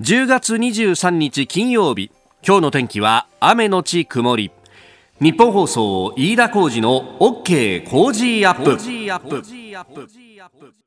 [0.00, 2.10] 10月23日金曜日。
[2.44, 4.50] 今日の天気は雨のち曇り。
[5.20, 8.76] ニッポン放送飯田浩司の OK Cozy up。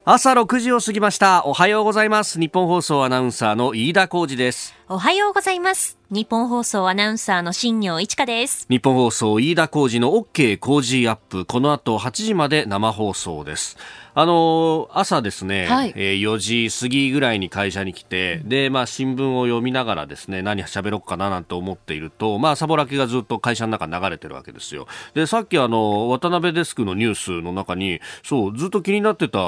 [0.06, 1.46] 朝6時を過ぎました。
[1.46, 2.40] おはようございます。
[2.40, 4.76] ニッポン放送アナウンサーの飯田浩司です。
[4.90, 5.98] おはようございます。
[6.10, 8.66] ニッポン放送アナウンサーの新行市佳です。
[8.70, 11.46] ニッポン放送飯田浩司の OK Cozy up。
[11.46, 13.78] この後8時まで生放送です。
[14.20, 24.88] あの朝ですね、はい、えー、4時過ぎぐらいに会社に来て、で、まあ、新聞を読みながらですね、何喋ろうかななんて思っていると、まあ、サボラキがずっと会社の中流れてるわけですよ。
[25.14, 29.40] で、さっきあの、渡辺デスクのニュースの中に、そう、ずっと気になってた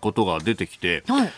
[0.00, 1.32] ことが出てきて、はい。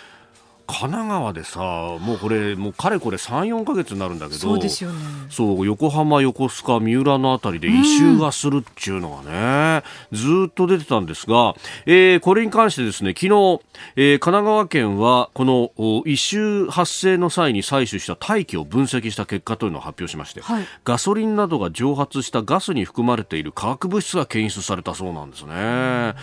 [0.68, 4.98] 神奈川でさもうこれもうかれこれ34か月になるんだけどそうですよね。
[5.30, 11.54] そう横浜横須賀三浦のあたりで異臭がするっていうのがね、うん、ずっと出てたんですが、
[11.86, 13.60] えー、これに関してですね昨日、
[13.96, 26.14] えー、神奈川県はこの異臭発生の際に採取した大気を分析した結果というのを発表しまして、はい、ガソリンなどが蒸発したガスに含まれている化学物質が検出されたそうなんですね、うん、ま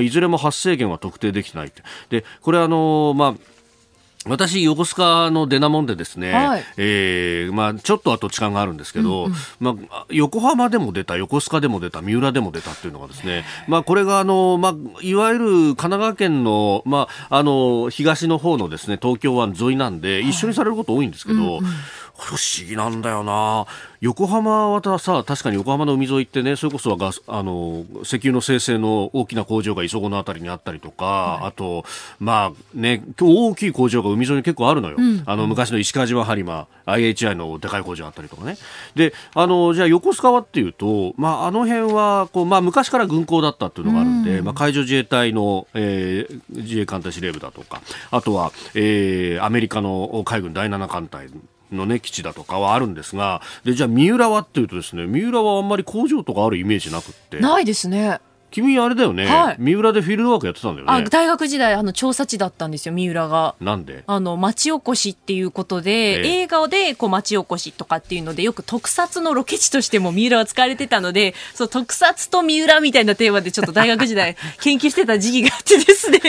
[0.00, 1.72] あ、いずれも発生源は特定できてない
[2.10, 3.53] でこれあのまあ
[4.26, 21.72] 私、横須賀の出なもんでですね、はい、えー、まあ、ちょっとは土地勘があるんですけど、うんうん、まあ、横浜でも出た、横須賀でも出た、三浦でも出たっていうのがですね、まあ、これが、あの、まあ、いわゆる神奈川県の、まあ、あの、東の方のですね、東京湾沿いなんで、一緒にされること多いんですけど、はいうんうん
[22.16, 23.66] 不思議なんだよな。
[24.00, 31.86] 横浜はさ確かに横浜の海沿いってねそれこそはガスあの石油の生成の大きな工場が磯子のあたりにあったりとか、はい、あと
[32.20, 38.58] まあね大きい工場が海沿いに結構あるのよ、うん、あの昔の石川島播磨 IHI のでかい工場あったりとかね。
[38.94, 51.28] であのじゃあ横須賀はっていうと、まあ、あの辺はこう、まあ、昔から軍港だったっていうのがあるんで、うん、まあ、海上自衛隊の、えー、自衛艦隊司令部だとかあとは、えー、アメリカの海軍第7艦隊
[51.72, 57.40] のね、基地だとかはあるんですが、で、じゃあ三浦はっていうとですね、三浦はあんまり工場とかあるイメージなくって。
[57.40, 58.20] ないですね。
[58.54, 60.92] 君あれだよね、はい、三浦でフィールドワークやってたんだよね。
[60.92, 63.56] あ大学時代あの調査地だったんですよ三浦が。
[63.60, 64.04] なんで？
[64.06, 76.20] あの町おこしっていうことで、ええ、映画でこう町おこしとかっていうのでよく特撮のロケ地としても三浦は使われてたのでそう特撮と三浦みたいなテーマでちょっと大学時代 研究してた時期があってですね。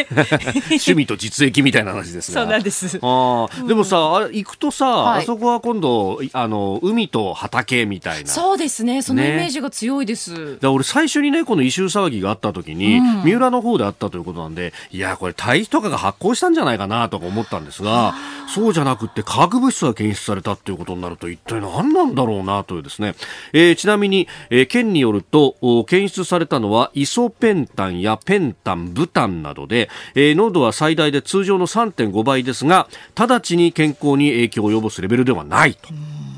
[0.71, 2.99] 趣味と実益みたいな話です そうなんです。
[3.03, 8.31] あ、うん、でもさあれ行くとさ、はい、あそこは今度あの海と畑みたいな。
[8.31, 9.03] そうですね。
[9.03, 18.13] そのイメージが強いです、ね、俺最初にねこの異臭騒ぎがあった時に、三浦の方であったということなんで、いや、これ、堆肥とかが発酵したんじゃないかなとか思ったんですが、
[18.53, 23.15] そうじゃなくて化学物質が検出されたということになると、一体何なんだろうなというですね、
[23.53, 25.55] えー、ちなみに、えー、県によると、
[25.87, 35.89] 検出されたのは、イソペンタンやペンタン、ブタンなどで、えー、濃度は最大で通常の3.5倍ですが、直ちに健康に影響を及ぼすレベルではないと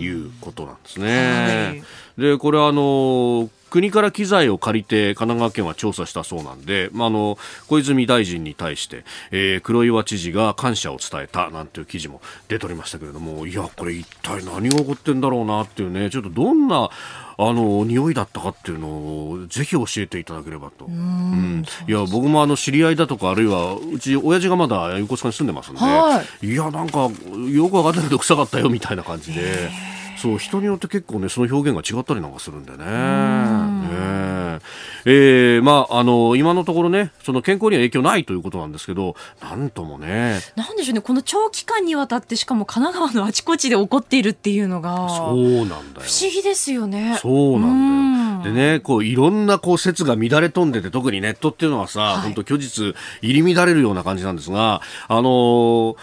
[0.02, 1.84] いうことなんですね。
[2.18, 16.90] で、これはあの国から機材を借りて神奈川県は調査したそうなんで、まあ、あの小泉大臣に対して、えー、黒岩知事が感謝を伝えたなんていう記事も出ておりましたけれどもいやこれ一体何が起こってんだろうなっていうねちょっとどんな
[17.40, 20.86] あの匂いだったかっていうのをぜひ教えていただければと。
[20.86, 27.10] うん、いや僕もあの知り合いだとかあるいはうち親父がまだ横須賀に住んでますんで、はい、いやなんか
[27.52, 29.70] よくわかんないけど臭かったよみたいな感じで。
[30.18, 32.78] そう人によって結構ねその表現が違ったりなんかするんでね。
[32.78, 34.60] ね
[35.06, 35.60] え。
[35.60, 40.40] ー、まああの今のところねその健康には影響ないということなんですけどなんともね。
[40.56, 45.82] なんでしょうねこの長期間にわたってしかも神奈川のあちこちで起こっているっていうのがそうなんだよ。
[46.02, 47.18] 不思議ですよね。
[47.22, 48.56] そうなんだよ。
[48.56, 55.96] でねこういろんなこう説が乱れ飛んでて特にネットっていうのはさ、本当虚実入り乱れるような感じなんですがあのー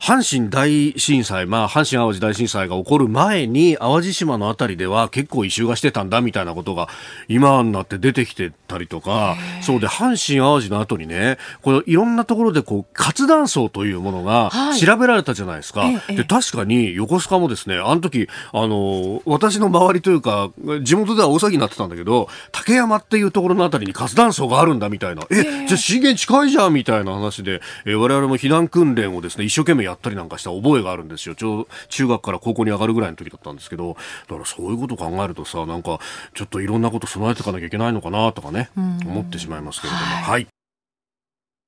[0.00, 6.88] 阪神大震災、まあ、阪神・淡路大震災が起こる前に、淡路島のあたりでは結構異臭がしてたんだみたいなことが
[7.26, 15.80] 今になって出てきてたりとか、そうで、阪神・淡路の後にね、このいろんなところでこう活断層というものが調べられたじゃないですか。
[15.80, 20.50] はい、で、確かに横須賀もですね、あの時、あの、私の周りというか、
[20.82, 31.34] 地元では大騒ぎになってたんだけど、竹山っていうところのあたりに活断層があるんだみたいな、え、じゃあ資源近いじゃんみたいな話で、え我々も避難訓練をですね、一生懸命やったりなんかした覚えがあるんですよ。
[31.34, 33.96] ちょう中学から高校に上がるぐらいの時だったんですけど、
[34.28, 35.98] だからそういうことを考えるとさ、なんか
[36.34, 40.04] ちょっといろんなこと備えていかなきゃいけないのかなとかね、思ってしまいますけれども。
[40.04, 40.53] はい、はい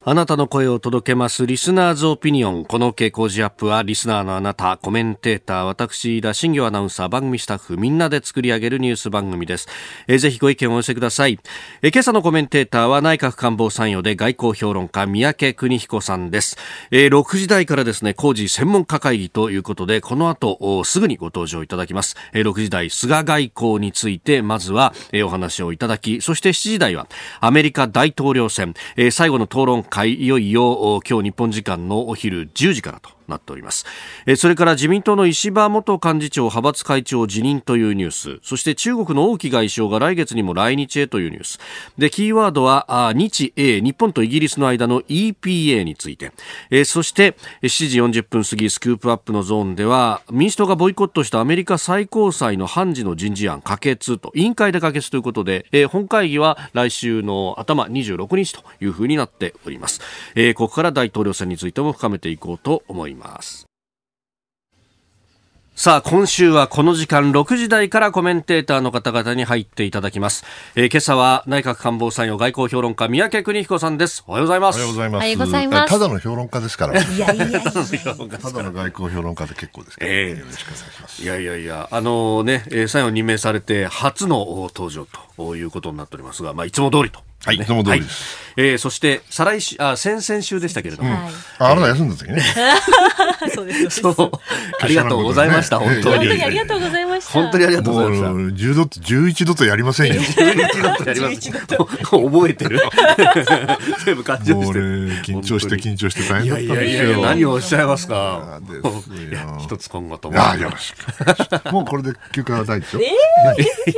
[0.08, 2.64] あなたの声を届けますリスナーズオピニオン。
[2.64, 9.66] この傾向時アップはリスナーのあなた、コメンテーター、私、田新業アナウンサー、番組スタッフ、みんなで作り上げるニュース番組です。
[10.06, 11.40] えー、ぜひご意見をお寄せください。
[11.82, 16.56] えー、今朝のコメンテーターは内閣官房参与で外交評論家、三宅邦彦さんです。
[16.92, 22.14] えー、6時台からですね、工事専門家会議ということで、この後、すぐにご登場いただきます。
[22.32, 27.08] えー、6時台、菅外交について、まずは、えー、お話をいただき、そして7時台は、
[27.40, 33.15] アメリカ大統領選、えー、最後の討論会、いよいよ今日日本時間のお昼10時からと。
[33.28, 33.86] なっております。
[34.26, 41.58] えそれから自民党の石破元幹事長派閥会長辞任というニュース、そして中国の王毅外相が来月にも来日へというニュース。
[41.98, 46.32] で、キーワードは、あ日英、日本とイギリスの間の EPA について、
[46.70, 60.00] えそして7時40分過ぎスクープアップのゾーンでは、民主党がボイコットしたアメリカ最高裁の判事の人事案可決と、委員会で可決ということで、え本会議は来週の頭26日というふうになっております。
[60.34, 63.15] えここから大統領選についても深めていこうと思います。
[63.16, 63.66] ます
[65.78, 70.42] さあ、今週はこの時間6時台からコメンテーターの方々に入っていただきます。
[70.74, 74.24] えー、今朝は内閣官房参与外交評論家、三宅邦彦さんです。
[74.26, 74.76] おはようございます。
[74.76, 75.20] おはようございます。
[75.20, 75.92] おはようございます。
[75.92, 76.98] ただの評論家ですから。
[76.98, 81.22] いやいやいや ただの外交評論家で結構ですから、えー、よろしくお願いします。
[81.22, 87.20] いやいやいや、あのー、ね、えー、参与任命されて初の登場ということになっておりますが、まあ、いつも通りと。
[87.44, 88.36] はい、いつも通りです。
[88.56, 91.10] はい、えー、そして、再来週、あ、先々週でしたけれども。
[91.10, 92.42] うん、あ、あなた休んだ時ね。
[93.54, 94.00] そうです。
[94.00, 94.30] そう。
[94.80, 96.02] ありがとうございました、本当に。
[96.02, 97.30] 本当にありがとうございました。
[97.32, 98.28] 本当にありがとうございました。
[98.30, 100.20] 10度と、11度とやりませんよ。
[100.20, 101.50] 11度とやります。
[102.10, 102.80] 覚えてる。
[104.04, 104.78] 全部感情して
[105.32, 106.74] 緊張して緊張して大変だったんですよ。
[106.74, 108.60] いやいやいや、何をおっしゃいますか。
[109.62, 110.42] 一つ今後とも。
[110.42, 111.72] あ、よろしく。
[111.72, 113.00] もうこれで休暇はないでしょ？
[113.00, 113.04] え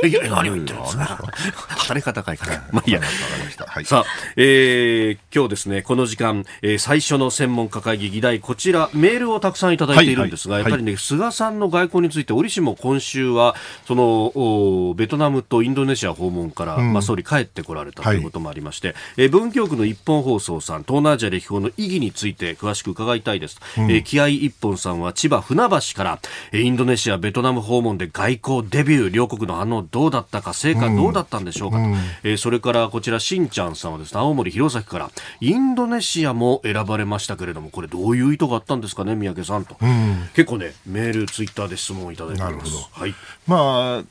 [0.03, 1.23] えいやいや、何を言ってるんですか。
[1.69, 2.63] 働き方高いから。
[2.71, 2.99] まあいいや。
[3.37, 3.65] ました。
[3.65, 4.05] はい、さあ、
[4.35, 13.55] えー、今日ですね、この時間、えー、最初の専門家会議議題、こちら、メールをたくさんいただいているんですが、はいはい、やっぱりね、菅さんの外交について、折しも今週は、
[13.85, 23.59] その、ベトナムとインドネシア訪問から、うん、まあ、総理帰ってこられたということもありまして、はい、えー、文京区の一本放送さん、東南アジア歴訪の意義について詳しく伺いたいです。
[23.77, 26.19] うん、えー、気合一本さんは千葉船橋から、
[26.51, 31.93] えー、インドネシア、ベトナム訪問で外交デビュー、両国の反応どうだったか、成果どうだったんでしょうかと、うん、
[32.23, 39.75] えー、それからこちら、しんちゃんさんはですね、青森弘前から、インドネシアも選ばれましたけれども、これどういう意図があったんですかね、三宅さんと。
[39.81, 42.71] うん、結構ね、メール、ツイッターで質問をいただいております。
[42.91, 43.13] はい。
[43.47, 44.03] まあ、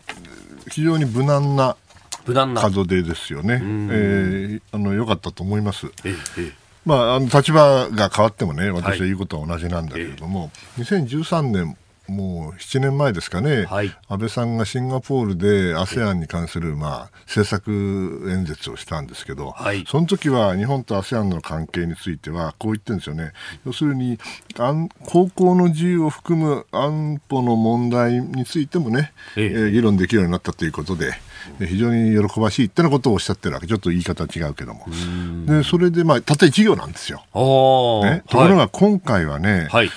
[0.70, 1.76] 非常に無難な
[2.26, 3.60] 門出ですよね。
[3.62, 5.86] えー、あの、良かったと思います。
[6.04, 10.46] ええまあ、あの立場が変わってもね、私は言うことは同じなんだけれども、は
[10.78, 11.76] い、2013年
[12.08, 23.32] もう7年前ですかね、はい、安倍さんがシンガポールで ASEAN に関する、まあ、政策演説をしたんですけど、はい、その時は日本と ASEAN の関係についてはこう言ってるんですよね。
[23.66, 24.18] 要するに
[25.04, 29.48] 高校の自由を含む安保の問題についてもね、ええ。
[29.48, 31.12] ー、議論できるようになったということで、
[31.58, 34.86] 非常に喜ばしいってなことをおっしゃってるわけ、ちょっと言い方違うけども、
[35.46, 37.18] でそれで、まあ、たった1行なんですよ。
[38.04, 39.90] ね、ところが今回はね、はい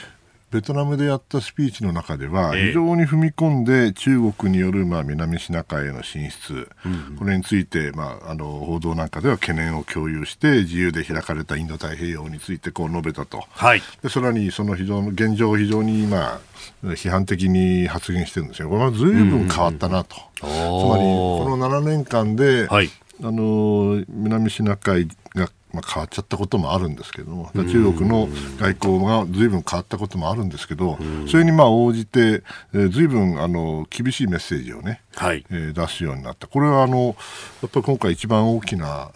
[0.51, 6.69] ベトナムでやったスピーチの中では、非常に踏み込んで中国によるまあ南シナ海への進出、
[7.17, 16.41] これについて、まあ、あの報道なんかでは懸念を共有して、自由で開かれたインド太平洋についてこう述べたと、はい、でさらにその非常現状を非常に今、
[16.83, 22.89] 批判的に発言してるんですよ、これはずいぶん変わったなと、つまりこの7年間で、はい、
[23.23, 28.27] あの南シナ海がまあ、変わっちゃったこともあるんですけども、中国の
[28.59, 30.97] 外交がずいぶん変わったこともあるんですけど、
[31.27, 36.47] それにまあ応じて、えー、ずいぶんあの厳しいメッセージをね、はいえー、出すようになった。
[36.47, 37.15] これはあの
[37.61, 39.11] やっぱり今回一番大きな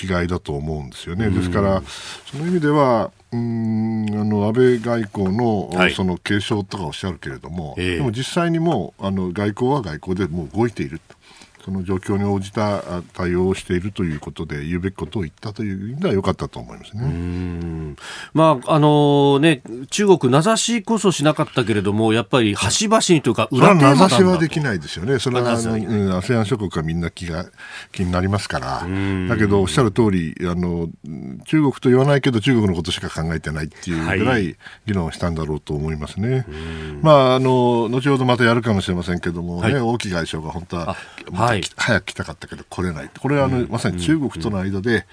[0.00, 1.30] 違いだと思うんですよね。
[1.30, 1.82] ですから、
[2.30, 11.19] その意味では、うんあの安倍外交のはい、その継承とかおっしゃるけれども、えー、でも実際にもうあの外交は外交でもう動いていると。
[11.64, 17.96] その状況に応じた対応をしているということで言うべきことを言ったという意味では良かったと思いますね。
[18.32, 25.18] まああのね中国名指しこそしなかったけれどもやっぱり端々にというか裏名指しはできないですよね。
[25.18, 27.46] それはあの、うん、ASEAN 諸国はみんな気が
[27.92, 28.86] 気になりますから。
[29.28, 30.88] だけどおっしゃる通りあの
[31.44, 36.46] 中国と言わないけど中国のことしか考えてないっていうぐらい議論したんだろうと思いますね。
[37.02, 40.96] まああの後ほどまたやるかもしれませんけどもね、王毅外相が本当は、
[41.50, 41.60] はい。
[41.60, 43.10] はい、早く来たかったけど来れない。
[43.18, 45.06] これはあの、まさに中国との間で、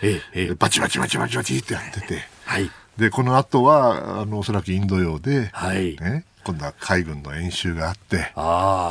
[0.59, 8.31] バチバチバチバチバチってやってて、はい、で、この後は、あの、おそらくインド洋で、はい、ね、今度は海軍の演習があって、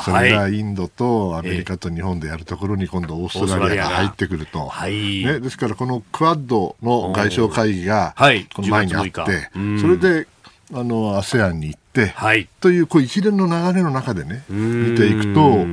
[0.04, 4.70] それがインドとアメリカと日本でやるところに今度オーストラリアが入ってくると。
[5.24, 8.14] ね、ですからこのクアッドの外相会議が
[8.54, 9.50] この前にあって、
[9.80, 10.26] それで
[10.74, 15.66] あの ASEAN に行って、はい、というこう一連の流れの中でね見ていくと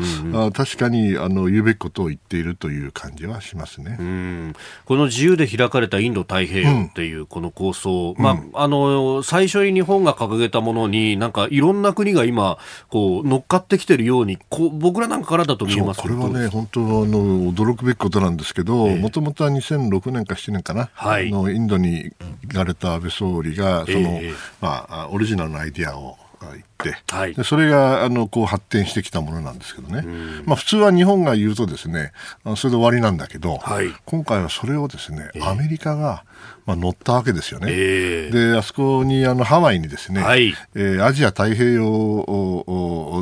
[0.46, 4.54] あ確かにあの言うべきことを言っているという感じはしますね。
[4.86, 12.58] この自由で開かれたインド太平洋っていうこの構想、うん、まあ、あの最初に日本が掲げたものになんかいろんな国が今
[12.90, 16.02] こう乗っかってきてるようにこう僕らなんかからだと見えます。
[16.02, 22.12] これはね本当あの驚くべきことなんですけどもともとは2006年か7年かな、はい、のインドに
[22.44, 26.13] 行かれた安倍総理がその、えー、まあ、オリジナルのアイディアを
[26.52, 26.73] 言って、
[27.08, 30.04] はい、でそれがあのこう発展してきたものなんですけどね、
[30.46, 32.12] まあ、普通は日本が言うとですね
[32.56, 36.24] それで終わりなんだけど、はい、今回はそれをですね、アメリカが
[36.66, 37.68] まあ、乗ったわけですよね。
[37.72, 41.84] えー、であそこにあのハワイにですね、はい、えー、アジア太平洋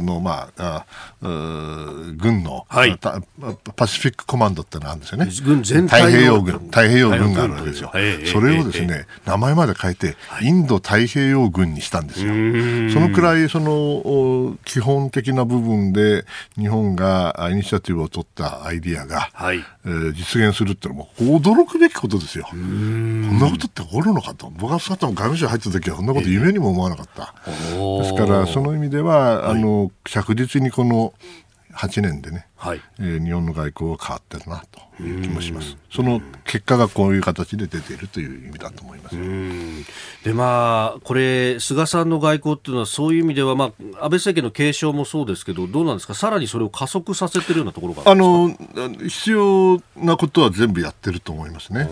[0.04, 0.86] の、まあ、
[1.22, 1.28] あ
[2.18, 2.98] 軍の、はい、
[3.76, 5.32] パシフィックコマンドってのがあるんですよね。
[5.44, 7.34] 軍全太平洋軍太平洋軍。
[7.34, 7.92] があるわけですよ。
[8.32, 12.28] それをですね、名前まで変えて、インド太平洋軍にしたんですよ。
[12.94, 16.24] そのくらいその基本的な部分で
[16.58, 19.58] 日本がイニシアティブを取ったアイディアが、はい。
[19.86, 22.48] えー、実現するっていうのはもう驚くべきことですよ。
[22.56, 23.40] ん。
[23.40, 24.50] なことって起こるのかと。
[24.52, 31.14] 僕はさ外務省入った時はそんなこと夢にも思わなかった、ですからその意味では、あの着実にこの
[31.74, 32.82] 8年でね、はい。
[33.00, 35.76] えー、日本の外交は変わってるなという気もします。
[35.90, 39.16] その結果がこういう形で出ているという意味だと思います。
[40.24, 48.56] で、まあ、これ、菅さんの外交っていうのは、そういう意味では、まあ、安倍政権の継承もそうですけど、どうなんですか、さらにそれを加速させてるようなところがあの
[49.08, 51.90] 必要なことは全部やってると思いますね。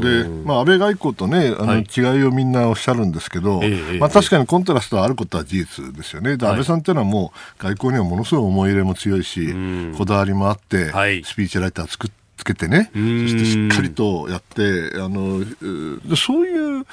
[0.00, 6.36] で、まあ、安倍外交とね、あの、違いをみんなおっしゃるんですけど、はい、まあ、確かにコントラストはあることは事実ですよね。
[6.36, 9.54] で、安倍さんっていうのはもう、外交にはものすごい思い入れも強いし、
[9.96, 15.44] こだわりもあって、はい、スピーチライター作って、つけてね、そしてしっかりとやって、あの
[16.16, 16.84] そういう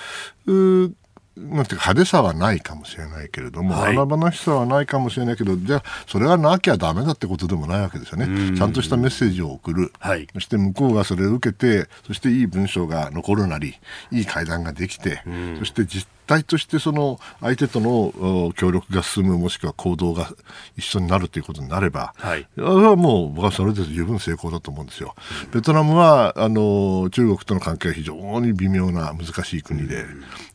[0.46, 8.58] なんていうか派手さはないかもしれないけれども、はい、華々しさはないかもしれないけど、じゃあ、それがなきゃだめだってことでもないわけですよね。
[8.58, 13.76] ちゃんとしたメッセージを送る、はい、そして向こうがそれを受けて、そしていい文章が残るなり、
[14.12, 15.24] いい会談ができて、
[15.58, 20.30] そして実体としてその相手との協力が進むもしくは行動が
[20.78, 25.16] 一緒になるということになれば、はい、それはもう僕はそれで十分成功だと思うんですよ。
[25.52, 30.06] ベトナムはあの中国との関係は非常に微妙な難しい国で、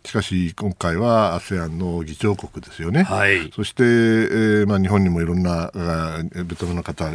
[0.05, 3.03] しかし今回は ASEAN の議長国ですよね。
[3.03, 7.11] はい、そして、えーまあ、日本にもいろんなベトナムの方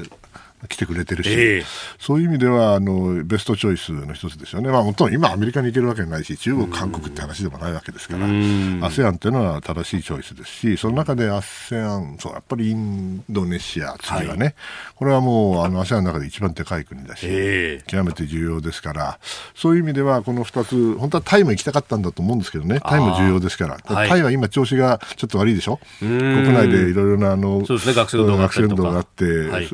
[0.68, 1.63] 来てくれてるし、えー、
[2.00, 14.56] そういう意味ではあのベストチョイスの一つですよね、まあ、もちろん今、アメリカに行けるわけないし、中国、韓国って話でもないわけですから、ASEAN っていうのは正しいチョイスですし、その中で ASEAN、そうやっぱりインドネシア、次はね、はい、
[14.96, 19.20] これはもうあの ASEAN の中で一番でかい国だし、えー、極めて重要ですから、
[19.56, 28.18] そういう意味では、この2つ、本当はタイも行きたかったんだと思うんですけどね、タイも重要ですから、タイは今、調子がちょっと悪いでしょ、国内でいろいろなあの、そうですね、学生
[28.63, 29.70] 運動があって、はい、や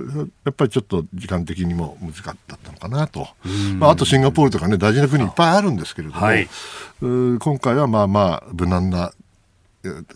[0.52, 3.30] っぱりちょっと時間的にも難しかったのかなと、
[3.80, 6.50] まあ、あとシンガポールとかね、大事な国いっぱいあるんですけれども、はい、
[7.00, 9.14] 今回はまあまあ、無難な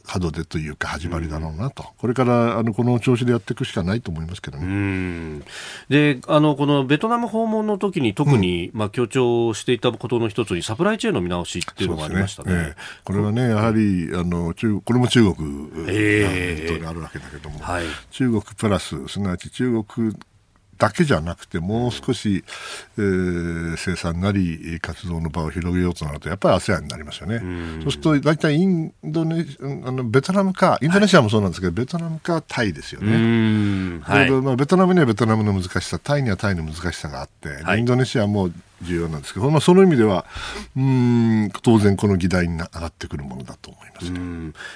[0.05, 5.41] 角でというか始まりだろうなと、これからあのこの調子でやっていくしかないと思いますけどね。
[5.89, 12.53] であのこのベトナム訪問の時に特に、うん、まあ、強調していたことの一つにサプライチェーンの見直しっていうのがありましたね。
[12.53, 12.71] ねえ。
[12.71, 20.13] ー、これはねやはりあの中これも中国があるわけだけども、はい、中国プラスすなわち中国
[20.79, 22.43] だけじゃなくてもう少し、
[22.97, 27.39] えー、生産なり活動の場を広げようとなるとやっぱり ASEAN になりますよね。
[27.81, 29.45] そうすると大体インドネ
[29.85, 33.99] あのベトナムかインドネシアもそうなんですけど、はい、ベトナムかタイですよね。
[34.01, 38.49] はい、まあ、ベトナムにはベトナムの難しさタイにはタイの難しさがあって、はい、インドネシアも
[38.81, 40.25] 重要なんですけど、まあ、その意味では
[40.75, 44.19] うん当然この議題に上がってくるものだと思います、ね、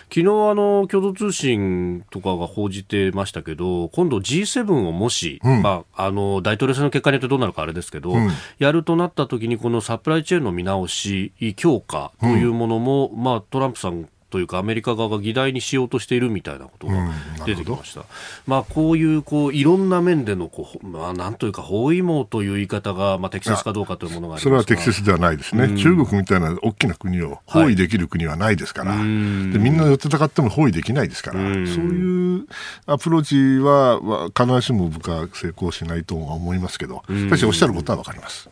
[0.09, 0.23] 昨日あ
[0.55, 8.29] の共同通信とかが報じてましたけど今度 G7 をもし、うん、まあ、あの大統領選の結果によってどうなるかあれですけど、うん、
[8.59, 17.11] やるとなった時にこのサプライチェーンの見直し強化というものも、うん、まあ、トランプさんというかアメリカ側が議題にしようとしているみたいなことが
[17.45, 17.99] 出てきました。
[17.99, 18.07] うん、
[18.47, 25.65] まあこういうこういろんな面でのこうまあなんというか包囲網という言い方がまあ適切かどうかというものがそれは適切ではないですね。
[25.65, 29.03] うん、中国みたいな大きな国を包囲できる国はないですから、はい、で
[29.59, 32.47] みんな寄ってたかっても包囲できないですから、うそういう
[32.87, 38.49] アプローチは必ずしも僕は成功しないとは思いますけど、しかしおっしゃることはわかります。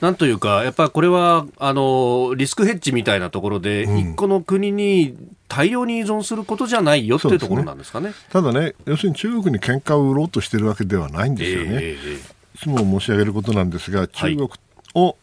[0.00, 5.16] なんというかやっぱこれはあのリスクヘッジみたいなところで一個の国にに
[5.48, 8.12] 大量に依存することじゃないよっていうところなんですかね。
[8.30, 11.70] ただね、要するに中国に喧嘩を売ろうとしてるわけではないんですよね。
[11.72, 12.20] えー、い
[12.58, 14.48] つも申し上げることなんですが、中国
[14.94, 15.16] を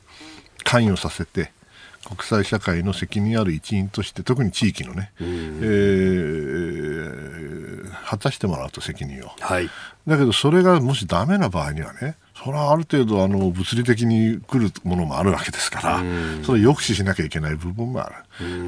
[0.64, 1.52] 関与させて、
[2.08, 9.70] 国際社会の責任ある一員として特に地域のね、えー、果たしてもらうと責任を、はい、
[10.08, 12.16] だけどそれがもしダメな場合にはね
[12.48, 15.98] それはある程度あの物理的に来るものもあるわけですから、
[16.44, 18.16] それを抑止しなきゃいけない部分もある。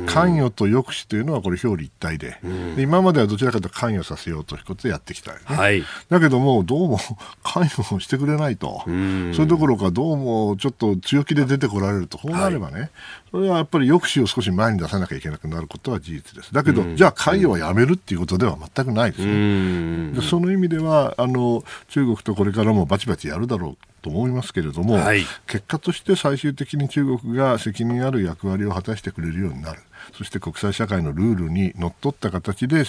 [0.05, 2.37] 関与と抑止というのはこれ表裏一体で。
[2.75, 6.99] で、今まではどちらかというと関与させようということでやってきた、ね、はい、だけども、どうも
[7.41, 12.89] 関与をしてくれないと、それどころかどうもちょっと強気で出てこられると、こうなればね、はい、
[13.31, 16.53] それはやっぱり抑止を少し前に出さなきゃいけなくなることは事実です。
[16.53, 20.11] だけど、じゃあ関与はやめるっていうことでは全くないですね。
[20.15, 23.68] でその意味ではあの中国とこれからもバチバチやるだろう
[24.01, 29.81] と思いますけれども、はい、結果として最終的に中国が責任ある役割を果たしてくれるようになる。
[30.17, 32.85] そして国際社会のルールにのっとった形で、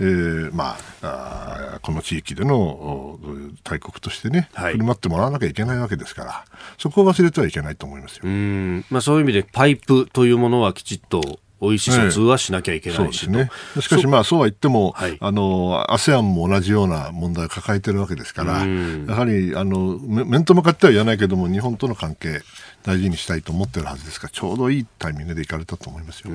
[0.00, 3.18] えーまあ、あこの地域での
[3.64, 6.44] 大国としてね、はい、振る舞ってもらわなきゃいけないわけですから、
[6.78, 8.22] そこを忘れてはいけないと思いますよ。
[8.24, 13.50] うんまあ、そういう意味で、パイプというものはきちっと意思疎通はしなきゃいけないし、ね、
[13.80, 22.42] しかし、まあ、そうは言っても、はい、あの、ASEAN も同じような問題を抱えているわけですから、やはり、あの、面と向かっては言わないけども、日本との関係、
[22.82, 26.30] 大事にしたいと思ってるはずですからちょうどいいタイミングで行かれたと思いますよ。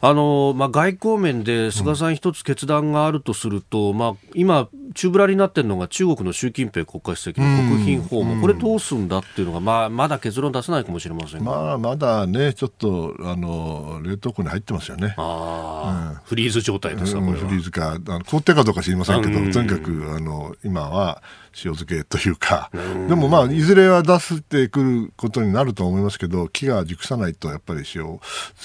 [0.00, 7.46] あのまあ、外交面で菅さん一つ決断があるとすると、うん、まあ、今、宙ぶらりになっているのが中国の習近平国家主席の
[7.76, 15.14] 国賓訪問、これどうすんだっていうのが、まあ、まだ結論出せないかもしれませんまあ、まだね、ちょっとあの冷凍庫に入ってますよね。
[15.16, 17.38] あうん、フリーズ状態ですか、これは。
[17.38, 21.22] フリーズか、あの凍ってかどうか知りませんけど、とにかくあの今は、
[21.56, 22.70] 塩漬けというか、
[23.08, 28.20] でもまあ、いずれは出してくることになると思いますけど、木が熟さないと、やっぱり塩漬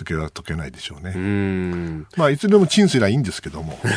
[0.05, 2.05] けは溶けないでしょうね。
[2.17, 3.79] まあ、いつでもチンすりゃいいんですけども。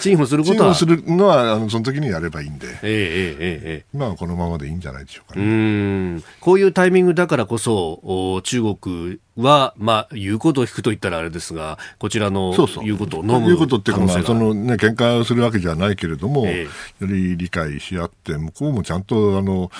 [0.00, 0.74] チンをすることは？
[0.74, 2.66] チンをするのは、あの、その時にやればいいんで。
[2.66, 3.84] ええええええ。
[3.94, 5.44] 今はこのままでいいんじゃないでしょうかね。
[5.44, 6.24] うん。
[6.40, 19.70] こういうタイミングだからこそ、中国は、まあ、言うことを聞くと言ったらあれですが、こちらの言うことを飲む言うことっていうか、まあ、そのね、喧嘩するわけじゃないけれども、えー、より理解し合って、向こうもちゃんと、あの、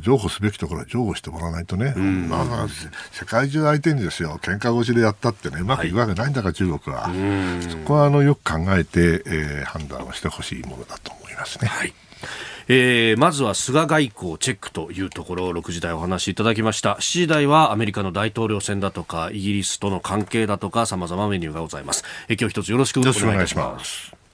[0.00, 2.66] 譲歩すべきところは譲歩してもらわないとね、まあ、
[3.12, 7.10] 世界中相手にですよ、喧嘩越しでやったってね、うまくいくわけないんだから、中国は。
[7.68, 11.68] そこは、あの、よく考えて、えー、判断をしてほしいものだと思いますね。
[11.68, 11.92] はい
[12.68, 16.94] えー、まずは菅外交チェックというところを6時台お話しいただきました。
[16.94, 24.25] 7時台はアメリカの大統領選だとかイギリスとの関係だとかさまざまメニューがございます、えー、今日一つよろしくお願いします。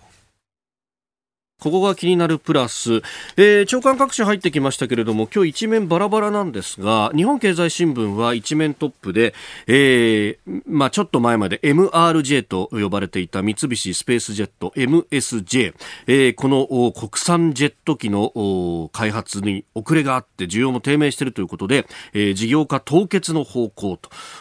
[1.63, 3.03] ここが気になるプラス、
[3.37, 9.33] えー、長官各紙入ってきましたけれども、今日一面バラバラなんですが、日本経済新聞は一面トップで、
[9.69, 15.75] えー、まあちょっと前まで MRJ と呼ばれていた三菱スペースジェット MSJ、
[16.09, 24.01] えー、この国産ジェット機の開発に遅れがあって需要も低迷しているということで、えー、事業化凍結の方向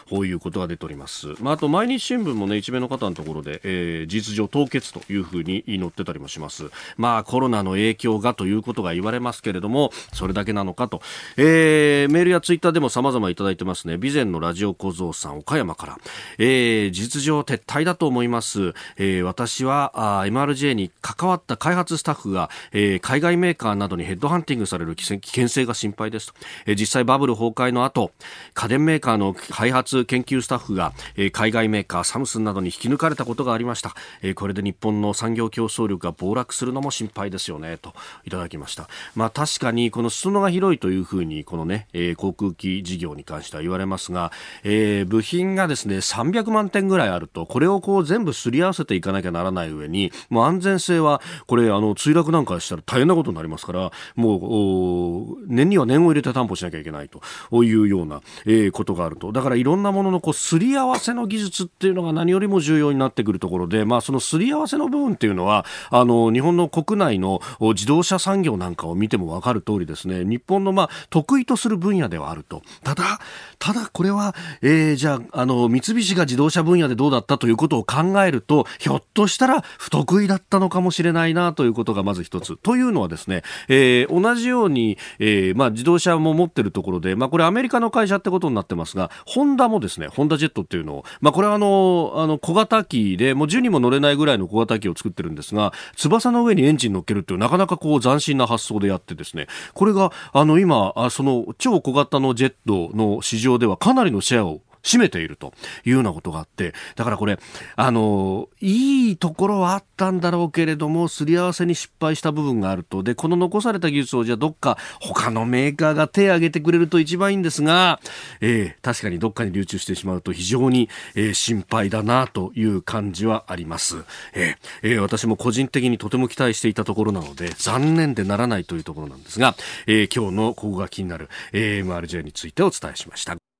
[0.09, 1.35] ということが出ております。
[1.39, 6.71] まああと毎日新聞もね、一面の方のところで、えー、事実上凍結というふうに載ってたりもします。
[6.97, 11.01] まあ、コロナの影響がということが言われますけれども、それだけなのかと。
[11.37, 13.95] えー、メールやツイッターでも様々いただいてますね。
[13.95, 15.97] 備前のラジオ小僧さん、岡山から。
[16.37, 18.73] えー、実情撤退だと思います。
[18.97, 26.33] えー、私はあ MRJ に関わった開発スタッフが、えー、海外メーカーなどにヘッドハンティングされる危険性が心配ですと。
[26.65, 28.11] えー、実際バブル崩壊の後、
[28.53, 33.95] 家電メーカーの開発研究スタッフが、えー、海外メーカーサムスンなどに引き抜かれたことがありました。
[34.21, 37.93] えー、これで日本の産業競争力が暴落するのも心配ですよねと
[38.25, 38.87] いただきました。
[39.15, 44.31] まあ確かにこの裾野が広いというふうにこのね、えー、航空機事業に関しては言われますが、
[44.63, 72.61] えー、部品がですね300万点ぐらいあるとこれをこう全部すり合わせていかなきゃならない上にもう安全性はこれあの墜落なんかしたら大変なことになりますからもう念には念を入れて担保しなきゃいけないというような、えー、ことがあるとだからいろんなもののこうすり合わせの技術っていうのが何よりも重要になってくるところでまあそのすり合わせの部分っていうのはあの日本の国国内の自動車産業なんかを見ても分かる通りですね日本のまあ得意とする分野ではあると。
[72.83, 73.19] ただ
[73.59, 82.57] ただこれは、えー、じゃああの三菱が自動車分野でどうだったということを考えるとひょっとしたら不得意だったのかもしれないなということがまず一つ。
[82.57, 105.53] というのはですね、えー、同じように、えー、まあ、自動車も持ってるところで、まあ、これアメリカの会社ってことになってますがホンダもですねホンダジェットっていうのを、まあ、これはあのあの小型機でもう10人も乗れないぐらいの小型機を作ってるんですが翼の上にエンジン乗っけるっていうなかなかこう斬新な発想でやってですね、これが、あの、今、その超小型のジェットの市場ではかなりのシェアを占めていると
[105.85, 107.39] いうようなことがあって、だからこれ、
[107.75, 113.03] あの、いいところはあったんだろうけれども、すり合わせに失敗した部分があると。
[113.03, 117.99] で、この残された技術をじゃあどっか他のメーカーが手を挙げてくれると一番いいんですが、
[118.39, 124.03] えー、確かにどっかに流通してしまうと非常に、えー、心配だなという感じはあります。
[124.33, 129.55] えー、えー、私も個人的にとても期待していたところなので、残念でならないというところなんですが、
[129.87, 133.50] えー、今日のここが気になる AMRJ についてお伝えしました。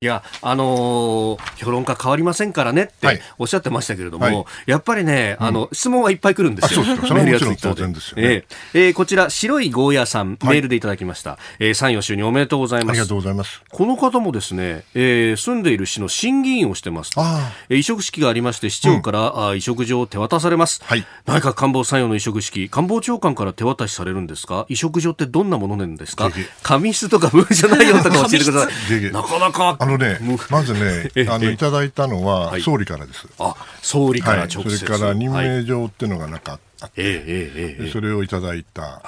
[0.00, 6.84] いや、あのー、評論家変わりませんからねっておっしゃってましたけれども、はい、やっぱりね、あの、うん、質問はいっぱい来るんですよ。
[6.84, 7.06] そうですか。
[7.08, 8.22] それはもちろん当然ですよね。
[8.22, 11.30] えー、えー、こちら、白いゴーヤさん、メールでいただきました。
[11.30, 12.90] はい、えー、参与就任おめでとうございます。
[12.90, 13.60] ありがとうございます。
[13.68, 17.10] この方もですね、えー、住んでいる市の審議員をしてます。
[17.16, 20.80] あえー、移植式がありまして、市長から、うん、あ移植状を手渡されます。
[20.84, 21.04] はい。
[21.26, 24.64] 内閣官房参与の移植式、官房長官から手渡しされるんですか？
[24.68, 26.30] 移植状ってどんなものなんですか？
[26.62, 29.12] 紙質とか文書内容とか教えてください。
[29.12, 29.87] なかなか。
[29.88, 30.18] あのね、
[30.50, 33.26] まずずね、あのいただいたのは総理からです。
[33.38, 39.02] あ、総理から直接、それから任命状っていうのがなかった、えそれをいただいた。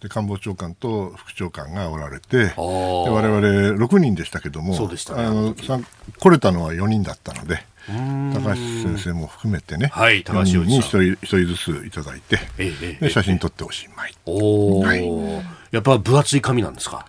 [0.00, 3.38] で官房長官と副長官がおられて、で我々
[3.86, 5.54] 6人でしたけども、そうでしあの
[6.18, 14.14] 来れたのは4人だったので、高橋先生も含めてね、はい、高橋に1人 ,1 人ずついただいて、ええ、で写真撮っておしまい。
[14.26, 15.04] おはい、
[15.70, 17.06] やっぱ分厚い紙なんですか？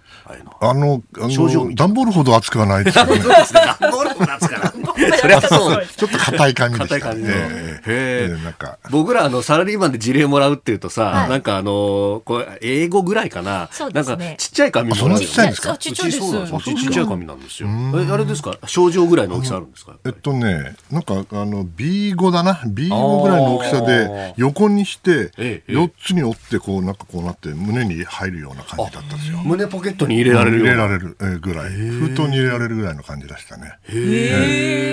[0.62, 3.20] あの、あの、段ボールほど厚くはないですよね。
[3.80, 4.73] 段ボールほど厚くは
[5.20, 5.86] それはそう。
[5.86, 7.14] ちょっと硬い紙でした。
[7.14, 7.24] ね。
[7.28, 8.44] へえ。
[8.44, 8.78] なんか。
[8.92, 13.70] 僕ら、あの、サラリーマンで事例もらうっていうとさ、なんかあの、これ、英語ぐらいかな。
[13.94, 15.20] なんか、ちっちゃい紙もらう。
[15.20, 15.78] ちっちゃいんですか？
[15.78, 16.20] ちっちゃいです。
[16.22, 17.70] ちっちゃい紙なんですよ。
[17.96, 18.58] え、あれですか？
[18.66, 19.94] 症状ぐらいの大きさあるんですか？
[20.06, 22.54] えっとね、なんか、あの、B5 だな。
[22.66, 25.32] B5 ぐらいの大きさで、横にして、
[25.68, 29.40] 4つに折って、こう、なんかこうなって、胸に入るような感じだったんですよ。
[29.44, 33.74] 胸ポケットに入れられる入れられるぐらい、封筒に入れられるぐらいの感じでしたね。
[33.90, 34.93] へえ。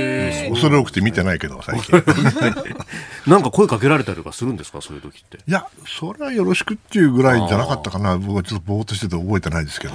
[0.50, 2.02] 恐れ多くて見てないけど、 最近。
[3.26, 5.38] なんか声かけられたりとかするんですか、そういう時って。
[5.38, 8.16] いや、それはよろしくっていうぐらいじゃなかったかな。
[8.18, 9.94] 僕はちょっとぼーっとしてて覚えてないですけど。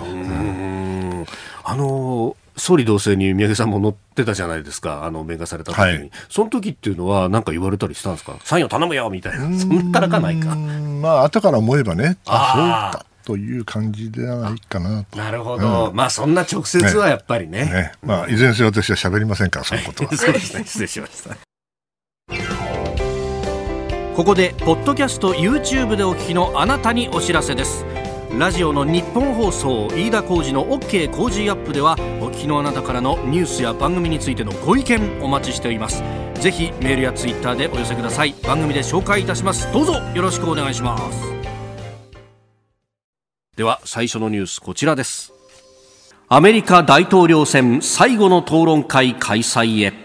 [1.64, 10.56] あの総理同棲に宮家さんも乗ってたじゃないですか、あの、面がされた時に、はい、その時っていうのは、何か言われたりしたんですか、サインを頼むよみたいな、そんなかないか。
[10.56, 17.66] まあ、後から思えばね、あそうだという感じではないかななるほど、うん、まあそんな直接はやっぱりね。
[17.66, 17.72] ね。
[17.72, 20.16] ねまあ、いずれにせよ私は喋りませんから、 そのことは。
[20.16, 21.36] そうですね、失礼しました。
[24.16, 27.84] ここで、ポッドキャスト YouTube でお聞きのあなたにお知らせです。
[28.38, 36.04] ラジオの日本放送飯田浩司の OK 工事アップではお聞きのあなたからのニュースや番組についてのご意見お待ちしております。
[36.42, 38.36] ぜひメールやツイッターでお寄せください。
[38.44, 39.72] 番組で紹介いたします。
[39.72, 41.35] どうぞよろしくお願いします
[43.56, 45.32] では最初のニュースこちらです。
[46.28, 50.05] アメリカ大統領選最後の討論会開催へ。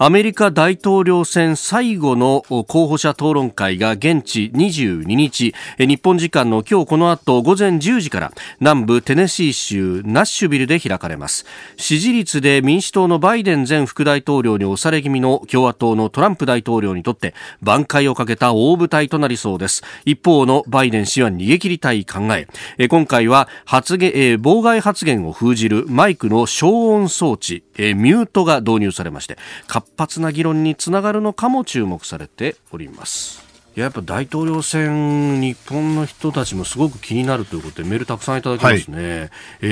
[0.00, 11.46] アメリカ大統領選最後の候補者討論会が現地22日、日本時間の今日この後午前10時から南部テネシー州ナッシュビルで開かれます。
[11.76, 17.34] 支持率で民主党のバイデン前副大統領に押され気味の共和党のトランプ大統領にとって
[17.64, 19.82] 挽回をかけた大舞台となりそうです。
[20.04, 22.46] 一方のバイデン氏は逃げ切りたい考え。
[22.86, 33.48] 今回は発言、妨害発言を封じるマイクの消音装置、ミュートが導入されまして、活発な議論につながるのかも注目されております。
[33.74, 39.30] やっぱ大統領選、日本の人たちもすごく気になるということでメールたくさんいただきますね、はい、
[39.62, 39.66] え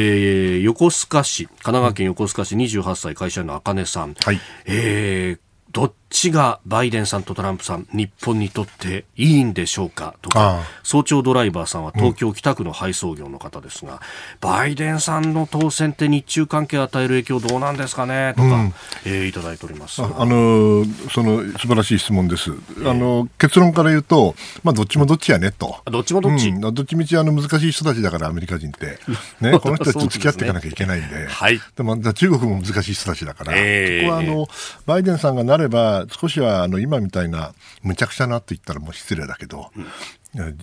[0.58, 5.38] ー、横須賀市、神奈川県横須賀市28歳会社員の茜さん、はい、えー、
[5.72, 13.98] どっちがバイデンさんとトランプさん、日本にとっていいんでしょうかとか、早朝ドライバーさんは東京北区の配送業の方ですが、うん、
[14.40, 20.02] バイデンさんの当選って日中関係を与える影響どうなんですかねとか、うん、えー、いただいております。
[20.02, 22.50] あ、あのその素晴らしい質問です。
[22.84, 25.76] あの結論から言うと、まあどっちもどっちやねと。
[25.86, 26.48] どっちもどっち？
[26.50, 28.98] うん、どっちみちあの難しい人たちだからアメリカ人って、
[29.40, 31.60] ね、この人たちと付き合っていかなきゃいけないんで、はい。
[31.76, 34.48] でも中国も難しい人たちだから、えー、そこはあの
[34.86, 39.70] バイデンさんがなれば少しはあの今みたいなむちゃくちゃなって言ったらもう失礼だけど、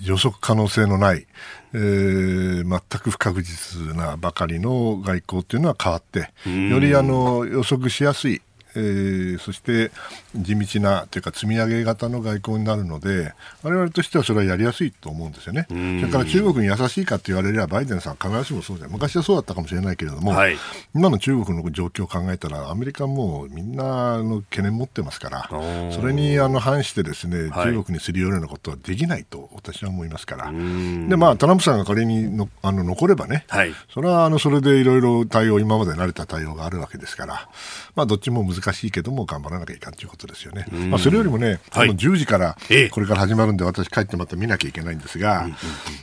[0.01, 1.25] 予測可能性のない、
[1.73, 8.41] えー、全く不確実なばかりの外交っていうのは変わって、よりあの予測しやすい
[8.75, 9.91] えー、そして
[10.35, 15.67] 地道なというか積み上げ型の外交になるので我々としてはそれはやりやすいと思うんですよね。
[15.69, 20.57] それから中国に優しいかと言われればバイデンさん必ずしもそうじゃ昔はそうだったかもしれないけれども、はい、
[20.95, 25.49] 今の中国の状況を考えたらアメリカもみんなの懸念持ってますから
[25.91, 30.51] それにあの反してですね、はい、中国にすり寄るようなことはできないと私は思いますから。
[30.51, 37.49] で、まあ、トランプさんが仮にのあの残ればね、はい、それはあのそれでいろいろ対応今まで慣れた対応があるわけですから、
[37.95, 40.65] まあ、どっちも難しいけども頑張らなきゃいかんということですよね。
[40.89, 42.57] まあ、それよりもね、はい、10時から
[42.91, 45.47] これから始まるんで私帰ってまた見なきゃいけないんですが、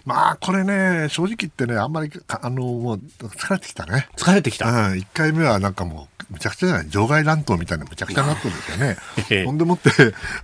[0.05, 4.09] まあこれね正直言ってねあんまりあのもう疲れてきたね。
[4.17, 4.69] 疲れてきた。
[4.69, 9.45] うん、1回目はなんかもうむちゃくちゃじゃない場外乱闘みたいなむちゃくちゃになってるんですよね。
[9.45, 9.91] ほんでもって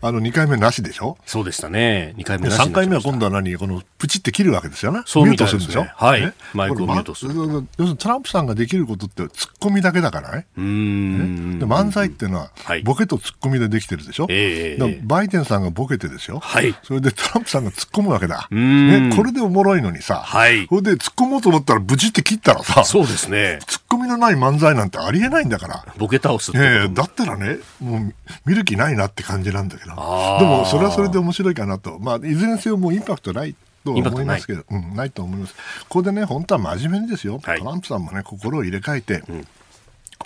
[0.01, 1.17] あの2回目なしでしょ？
[1.27, 2.15] そうでしたね。
[2.19, 5.03] 2回目なし3回目は今度は何このプチって切るわけですよね。
[5.07, 6.33] そうミュートするんでしょ、はい。
[6.55, 7.35] マイクをミュートする。
[7.35, 10.47] 要するにトランプさんができることってツッコミだけだからね。
[10.57, 12.51] うん、で漫才っていうのは
[12.85, 18.49] ボケとツッコミでできてるでしょ、えー、バイデンさんがボケてですよ、はい、それでトランプさんが突っ込むわけだ。
[18.51, 23.59] ね、これでおもろいのにさ、はい、それで突っ込もうと思ったらブチって切ったらさ、そうですね。
[23.67, 25.95] 突っ込みのない漫才なんてありえないんだから。
[25.99, 29.95] ボケ倒すええだったらね、もう見る気ないなって感じなんだけど、で
[30.45, 31.99] もそれはそれで面白いかなと。
[31.99, 35.55] まあ、いずれにせよもうインパクトないと思いますけど、ない,、うん、ないと思います。
[35.55, 39.47] ここでね、本当は真面目にですよ、はい、トランプさんもね、心を入れ替えて、うん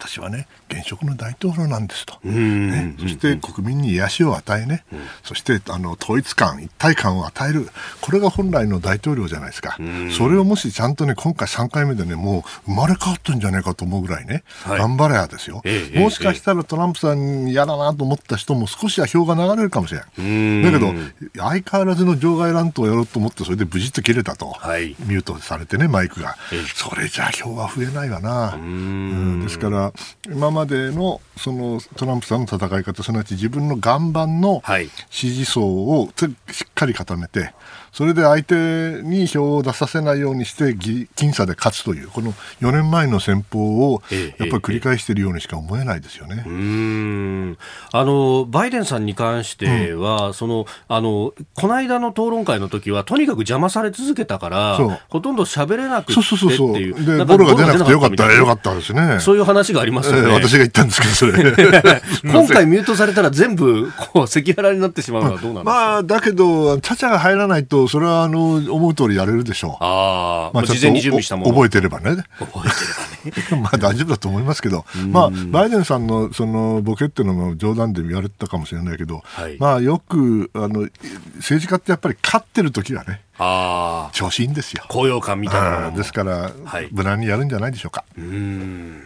[0.01, 7.69] 私はね現職の大統領なんですと、ね、そして国民に癒しを与えね、うん、そしてあの統一感一体感を与える。
[8.01, 9.77] これが本来の大統領じゃないですか、
[10.17, 20.93] それをもしちゃんとね今回3回目でねもう生まれ変わったんじゃないかと思うぐらいね、はい、頑張れやですよ、ええ、もしかしたらトランプさん嫌だなと思った人も少しは票が流れるかもしれないだけど
[21.37, 26.37] 相変わらずの場外乱闘をやろうと思ってそれでブジッと切れたと、はい、ミュートされてねマイクが、
[26.75, 29.90] それじゃ票は増えないわな、うんですから
[30.27, 34.63] 今までのそのトランプさんの戦い方すなわち自分の岩盤の
[35.11, 36.11] 支持層を
[36.51, 37.53] しっかり固めて、
[37.93, 46.45] それで相手に票を出させないようにして僅差で勝つというこの4年前の戦法をやっぱり繰り返しているようにしか思えないですよね。
[46.47, 47.59] うん。
[47.93, 56.25] あのバイデンさんに関しては、うん、そのあのこの間の討論会の時はとにかく邪魔され続けたからほとん द 喋れなくてっていう。
[56.25, 58.33] そうそうそうでボロが出なくてよかった。
[58.33, 59.19] よかったですね。
[59.21, 61.41] そういう話がありますよね、えー、私が言ったんですけどそれ。
[62.23, 69.77] 今回ミュートされたら全部こう赤裸々になってしまうのはどうなんですか、まあ、だけどちゃちゃが入らないとそれはあの思う通りやれるでしょう。
[69.81, 72.11] あまあ、事前に準備したもの覚えてればね。
[72.39, 73.63] 覚えてればね。
[73.63, 80.89] まあ大丈夫だと思いますけど、まあ、バイデンさんのそのボケっていうのも冗談で言われたかもしれないけど、はい、まあよくあの
[81.37, 84.85] 政治家ってやっぱり勝ってる時はね、あ調子いいんですよ。
[84.89, 88.05] 高揚感みたいなですから、はい、無難にやるんじゃないでしょうか。
[88.17, 89.03] うん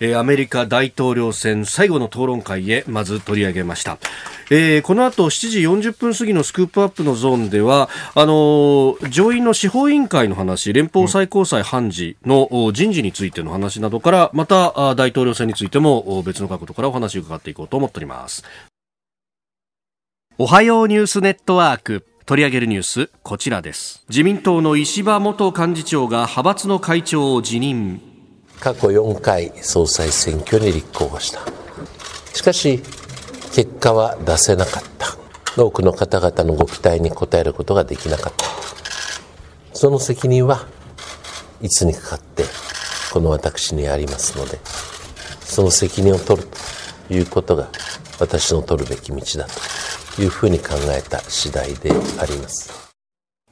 [0.00, 3.98] えー、アメリカ大統領選最後の討論会へまず取り上げました。
[4.50, 18.42] えー、この後7時40分過ぎのスクープアップのゾーンではあのー、上院の司法委員会の話連邦最高裁判事の人事についての話などからまた大統領選についても別の角度からお話を伺っていこうと思っております。
[20.38, 24.04] おはようニュースネットワーク取り上げるニュースこちらです。
[24.08, 28.00] 自民党の石破元幹事長が派閥の会長を辞任
[28.60, 31.40] 過去4回総裁選挙に立候補した。
[32.34, 32.82] しかし
[33.52, 35.16] 結果は出せなかった。
[35.56, 38.44] 多くの方々のご期待に応えることができなかった。
[39.72, 40.66] その責任は
[41.62, 42.44] いつにかかって
[43.12, 44.58] この私にありますので
[45.40, 46.48] その責任を取る
[47.08, 47.68] ということが
[48.18, 49.46] 私の取るべき道だ
[50.16, 52.79] というふうに考えた次第であります。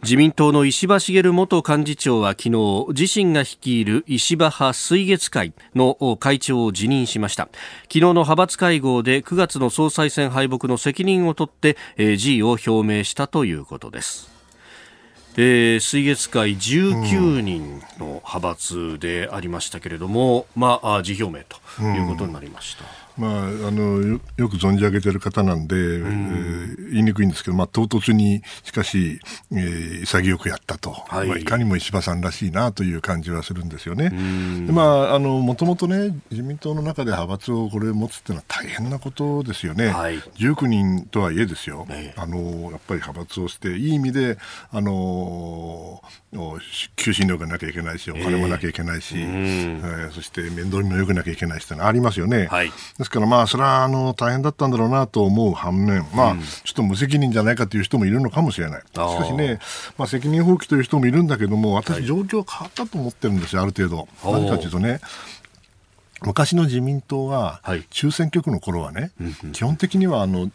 [0.03, 7.49] 自民党の石破茂元幹事長は昨日自身が率いる石破派水月会の会長を辞任しました。
[7.83, 11.77] 昨日の派閥会合で9月の総裁選敗北の責任を取って
[12.17, 14.39] 辞意を表明したということです。
[15.41, 22.85] えー、水月会19人の派閥でありましたけれども、うん、まあ、辞表明ということになりました。
[23.19, 23.25] うん。
[23.25, 29.21] まあ、あのよく存じ上げている方なんで、うん、えー、言いにくいんですけど、まあ、唐突にしかし、
[29.53, 31.29] えー、潔くやったと、はい。
[31.29, 34.11] まあ、いかにも石破さんらしいなという感じはするんですよね。
[34.11, 39.89] でまあ、あのもともとね自民党の中で派閥をこれ持つっていうのは大変なことですよね。
[39.89, 44.39] はい、19人とはいえですよ、あのやっぱり派閥をしていい意味で
[44.71, 46.03] あの
[46.97, 52.47] 求心力がなきゃいけないしお金もなきゃいけないし、えー、えー、そして面倒見もよくなきゃいけないしってのはありますよね。
[52.47, 52.71] はい。
[52.99, 58.83] ですから、まあ、それはあの大変だったんだろうなと思う反面、まあ、ちょっと無責任じゃないかという人もいるのかもしれない。
[58.83, 59.59] しかしね、
[59.97, 64.09] まあ、責任放棄という人もいるんだけども、私、状況変わったと思ってるんですよ、ある程度。
[64.25, 65.01] 何かというとね、
[66.23, 70.51] 昔の自民党は、中選挙区の頃はね、はい、基本的にはあの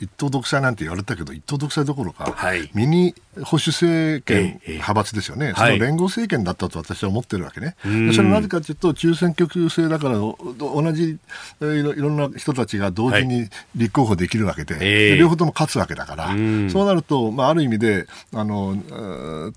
[0.00, 3.14] 一党独裁なんて言われたけど、一党独裁どころか、はい、ミニ
[3.44, 11.18] 保守政権、派閥ですよね、その連合政権だったと私は思ってるわけね、それはなぜかというと、中選挙区制だから、同じい
[11.60, 16.28] ろんな人たちが同時に立候補できるわけで、はい、両方とも勝つわけだから、
[16.70, 18.76] そうなると、まあ、ある意味であの、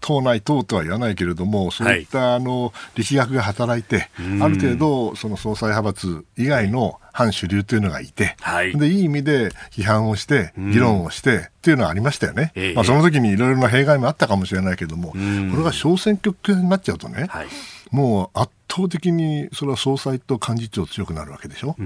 [0.01, 4.09] 党内党とは言わないけれども、そういった、あの力学が働いて、
[4.41, 17.47] ある程度、その総裁派閥以外の反主流というのがいて、はい、でいい意味で批判をして、議論をして、っていうのはありましたよね、まあ、その時にいろいろな弊害もあったかもしれないけども、これが小選挙区になっちゃうとね、はい、
[17.91, 21.83] もう圧倒的にそれは総裁と幹事長強くなるわけでしょ、う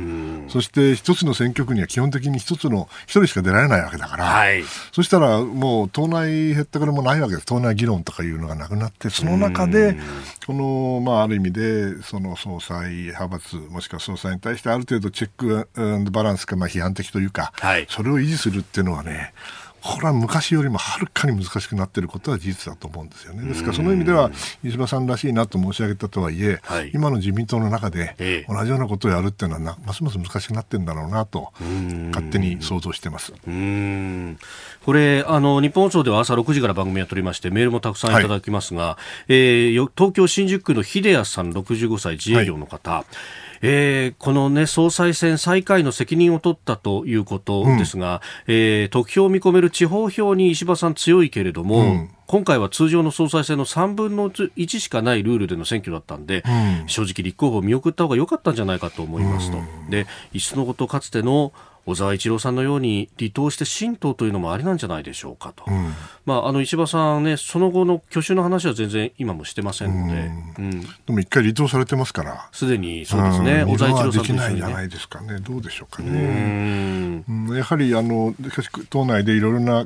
[0.49, 9.95] そして一つの選挙区には基本的に一つの一人しか出られないわけだから、はい、そしたらもう党内減ったくれもないわけです、党内議論とかいうのがなくなって、その中で、
[10.45, 19.33] このまあ、ある意味でその総裁派閥、もしくは総裁に対してある程度チェックバランスか、まあ、批判的というか、はい、それを維持するっていうのはね、
[19.83, 23.47] これは昔よりもはるかに難しくなっていることは事実だと思うんですよね。
[23.47, 24.31] ですからその意味では
[24.63, 33.33] 石破さんらしいなと申し上げたとはいえ、はい、今の自民党の中で同じようなことをやるっていうのはますます難しくなってるんだろうなと勝手に想像してます。
[34.85, 38.23] これあの日本放送では朝6時から番組を取りましてメールもたくさんい。
[38.23, 43.05] ただきますが、はい、えー、東京新宿区の秀康さん65歳自営業の方、はい
[43.65, 52.09] えー、この、ね、総裁選最下位の責任を取ったということですが、うん、えー、得票を見込める地方票に石破さん強いけれども、うん。
[52.25, 56.43] 今回は通常の総裁選の3分の1しかないルールでの選挙だったんで、
[56.81, 59.57] うん、正直立候補を見送った方が良かったんじゃないかと思いますと。
[59.57, 61.53] うん、で、いっそのことかつての
[61.85, 65.93] 小沢一郎さんのように離党して新党というのもありなんじゃないでしょうかと、うん、
[66.25, 77.23] まあ、あの石破さんね、その後の去就の話は全然今もしてませんので、うん、でも一回離党されてますから、すでにそうですね、小沢一郎さんと一緒に、ね、じゃないですかね、どうでしょうかね。
[77.57, 78.33] やはりあの
[78.89, 79.85] 党内でいろいろな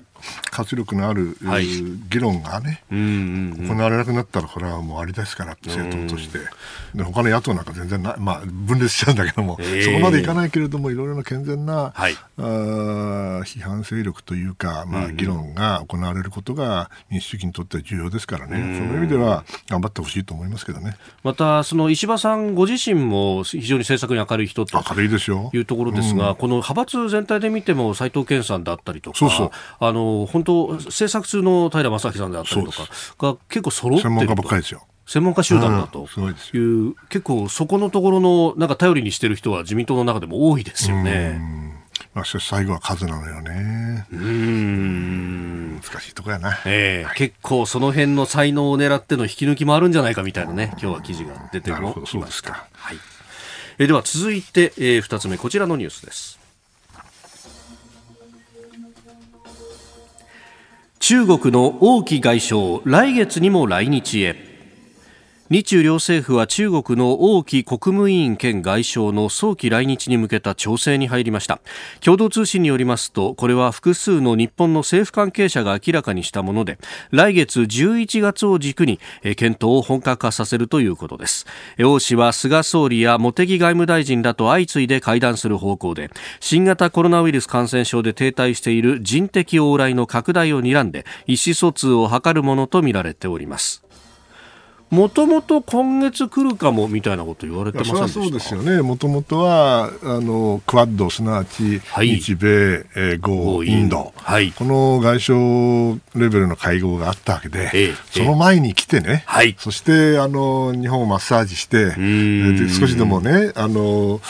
[0.51, 1.67] 活力のある、はい、
[2.10, 6.39] 議論がね、うんうんうん、行われなくなったら、これはもう終わりですから、政党として、
[6.95, 12.41] で他の野党なんか全然ない、まあ、分裂しちゃうんだけども、えー、そこまでいかないけれども、いろいろな健全な、はい、あ
[13.43, 20.97] 批判勢力というか、まあ、議論が行われることが民主主義にとっては重要ですからね、うん、その意味では頑張ってほしいと思いますけどね。
[21.23, 24.84] また、その石破さんご自身も非常に政策に明るい人と。
[24.89, 25.49] 明るいですよ。
[25.53, 29.51] いうところですが、うん、この派閥全体で見ても、斉藤健さんだったりとか、そうそう。
[29.80, 32.87] あの本当、政策通の平正明さんであったりとか
[33.19, 34.03] が結構揃って。
[34.03, 34.85] 専門家ばっかりですよ。
[35.05, 36.07] 専門家集団だと。
[36.53, 41.39] いう、結構そこのところのなんか頼りにしてる人は自民党の中でも多いですよね。
[42.13, 44.05] まあ、最後は数なのよね。
[44.11, 45.79] うん。
[45.81, 52.67] 難しいとこやな、えー、はい、結構その辺の才能を狙っての引き抜きもあるんじゃないかみたいなね、今日は記事が出てもきました。
[52.73, 52.97] はい、
[53.77, 56.39] えー、では続いて、えー、2つ目、こちらのニュースです。
[60.99, 64.56] 中国の王毅外相来月にも来日へ。
[65.49, 71.62] 日中両政府は中国の王毅国務委員兼外相の早期来日に向けた調整に入りました。
[72.01, 76.77] 共同通信によりますとこれは複数の日本の政府関係者が明らかにしたもので
[77.12, 81.45] 来月11月を軸に検討を本格化させるということです。
[81.79, 93.87] 王氏は菅総理や茂木外務大臣らと相次いで会談する方向で新型コロナウイルス感染症で停滞している人的往来の拡大を睨んで意思疎通を図るものとみられております。
[94.89, 114.21] もともと今月来るかもみたいなこと言われてませんでそうですよね、もともとはあのクワッド、すなわち日米、えー、豪、インド、はい、この外相レベルの会合があったわけで、えー、その前に来てね、はい、そしてあの日本をマッサージして、で少しでもねあの、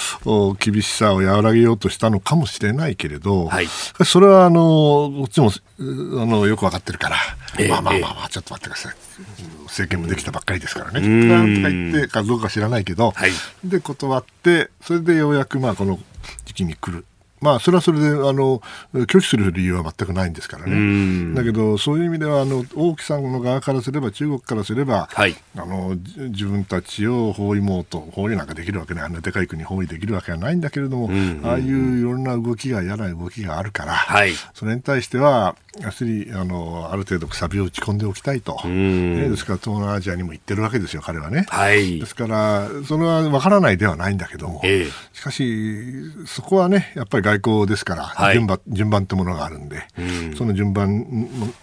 [0.60, 5.82] 厳しさを和らげようとしたのかもしれないけれど、はい、それはあのこっちもあ
[6.26, 7.18] のよく分かってるから、
[7.60, 9.57] えー、まあまあまあまあ、ちょっと待ってください。
[9.68, 11.56] 政権もできたばっかりですからね、なん。
[11.56, 13.32] とか言ってかどうか知らないけど、はい、
[13.64, 16.00] で断って、それでようやくまあこの
[16.46, 17.06] 時期に来る。
[17.40, 18.62] まあ、それはそれであの
[18.94, 25.96] 拒否する理由は全くないんですからね、だけど、そういう意味ではあの王毅さんの側からすれば、中国からすれば、はい、あの
[26.30, 31.10] 自分たちを包囲もうと、包囲なんかできるわけない、あんなでかい国包囲できるわけはないんだけれども、
[31.44, 41.46] ああいういろんな動きが、嫌な動きがあるから、はい、それに対しては、やはりあのある程度、くさびを打ち込んでおきたいと、ね、ですから東南アジアにも行ってるわけですよ、彼はね。
[41.50, 51.06] はい、ですから、それは分からないではないんだけども、えー、しかし、そこはね、やっぱり外交ですから、はい、順番順番ってものがあるんで、うん、その順番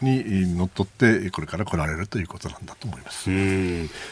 [0.03, 3.31] にのっとってこれから来られるということなんだと思います。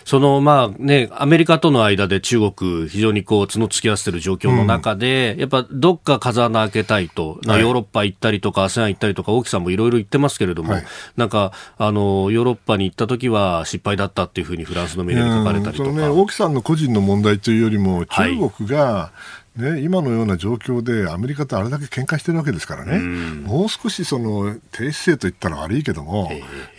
[0.04, 10.84] そのまあねアメリカとの間で中国非常にこう角突き合わせている状況の中で、うん、やっぱどっか風穴開けたいと、はい、ヨーロッパ行ったりとか ASEAN 行ったりとか大木さんもいろいろ言ってますけれども、はい、
[11.16, 15.90] なんかあのヨーロッパに行った時は失敗だったっていうふうにフランスのメディアに書かれたりとか。
[15.92, 19.12] ね、大木さんの個人の問題というよりも中国が、
[19.56, 26.30] ね、今のような状況でアメリカとあれだけ喧嘩してるわけですからね、もう少しその低姿勢と言ったら悪いけども、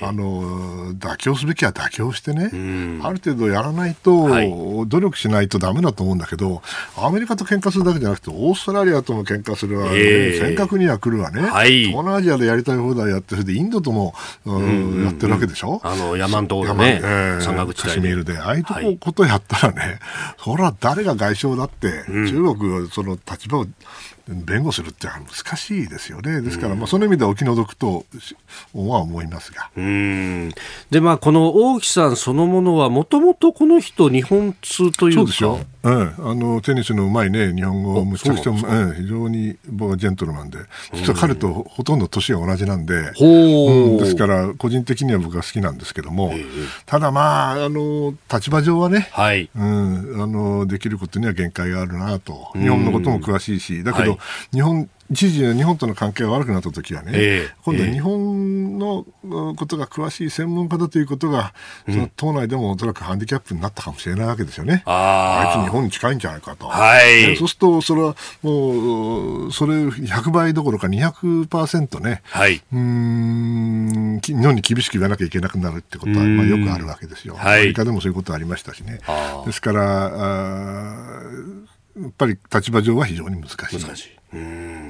[0.02, 2.46] あの妥協すべきは妥協してね、
[3.04, 4.50] ある程度やらないと、はい、
[4.88, 6.64] 努力しないとだめだと思うんだけど、
[6.98, 9.92] アメリカと喧嘩するだけじゃなくて、オーストラリアとも喧嘩するわ、ね、
[10.40, 14.16] 尖閣には来るわね、はい、東南アジアでやりたい放題やって、それでインドとも、
[14.46, 15.80] やってるわけでしょ。
[15.84, 20.00] あの山のところね、えー、山岳地帯カシミールで、ああいうとこ、ことやったらね、
[20.44, 23.66] それは誰が外相だって、中国その立場を
[24.28, 26.42] 弁護するって難しいですよね。
[26.42, 28.06] ですから、まあ、その意味ではお気の毒と
[28.74, 29.70] は思いますが。
[29.76, 30.50] うん
[30.90, 35.22] で、まあ、この王毅さんそのものは、もともとこの人、日本通というか。
[35.22, 35.60] そうですよ。
[35.84, 40.60] うん、あのテニスのうまいね、日本語、むちゃくちゃ、うん、非常に僕はジェントルなんで、
[40.94, 43.96] 実は彼とほとんど年が同じなんで、う。
[43.96, 46.34] ん、ですから、個人的には僕は好きなんですけども、
[46.86, 54.20] ただまあ、あの立場上はね、はい、うん、あの、できることには限界があるなと、日本のことも詳しいし、だけど、はい、
[54.54, 59.06] 日本一時日本との関係が悪くなった時はね、えー、今度は日本の
[59.56, 61.54] ことが詳しい専門家だということが、
[61.86, 64.84] その党内でもおそらくハンディキャップになったかもしれないわけですよね。
[64.86, 66.68] ああいつ日本に近いんじゃないかと。
[66.68, 77.36] はい、そうすると、それはもう、それ100倍どころか200%ね、はい、うん日本に厳しく言わなきゃいけなくなるってことは、まあ、よくあるわけですよ。
[77.36, 79.00] はい、アメリカでもそういうことありましたしね。
[79.46, 81.24] ですからあ、
[82.00, 83.80] やっぱり立場上は非常に難しい。
[83.80, 84.23] 難しい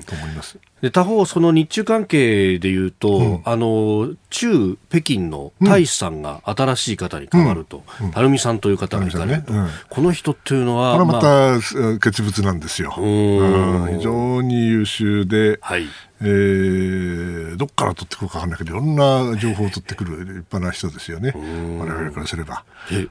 [0.05, 0.57] と思います。
[0.81, 11.27] で他方、その日中関係でいうと、うん、あの中北京の大使さんが新しい方に変わると、うん、垂水さんという方がいたね、うん、この人っていうのは、これはまた、
[11.79, 15.85] まあ、傑物なんですよ、非常に優秀で、はい。
[16.25, 22.63] えー、どっから取ってくるか分かんないけど、いろんな情報を取ってくる立派な人ですよね、我々からすれば。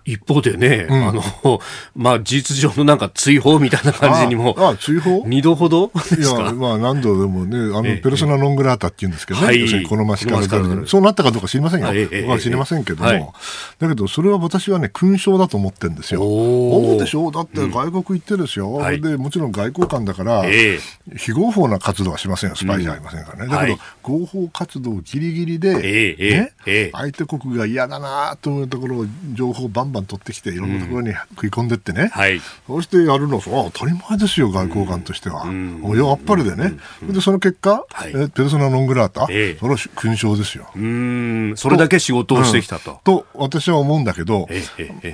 [0.06, 1.22] 一方でね、うん、あの、
[1.94, 5.24] まあ、事実上のなんか追放みたいな感じにも、ああ追放？
[5.26, 5.92] 二度ほど？
[6.22, 10.42] いや、まあ、何度でもね、あの、ペルソナノングラータって言うんですけどね、はい、要するに好ましから
[10.86, 11.86] そうなったかどうか知りませんよ。
[11.88, 13.32] 僕は知りませんけども、はい、
[13.78, 16.20] だけど、それは私はね、勲章だと思ってるんですよ。
[16.20, 17.28] そうでしょ？
[17.28, 23.44] うだって外国行ってですよ、うん、で、もちろん外交官だから、えー、非合法な活動はしませんよ、スパイじゃありませんからね。
[23.44, 26.52] うん、だけど、合法活動ギリギリで、
[26.92, 35.46] 相手国が嫌だなというところを情報をバンバン取ってきて、いろんなところに食い込んでってね、はい、そうしてやるのは当たり前ですよ、外交官としては。
[35.46, 40.70] もうよあっぱれでね、でその結果、はい、えペルソナノングラータ、えー、それは勲章ですよ。
[40.74, 41.54] うん。
[41.56, 43.00] それだけ仕事をしてきたと。
[43.04, 44.48] と私は思うんだけど、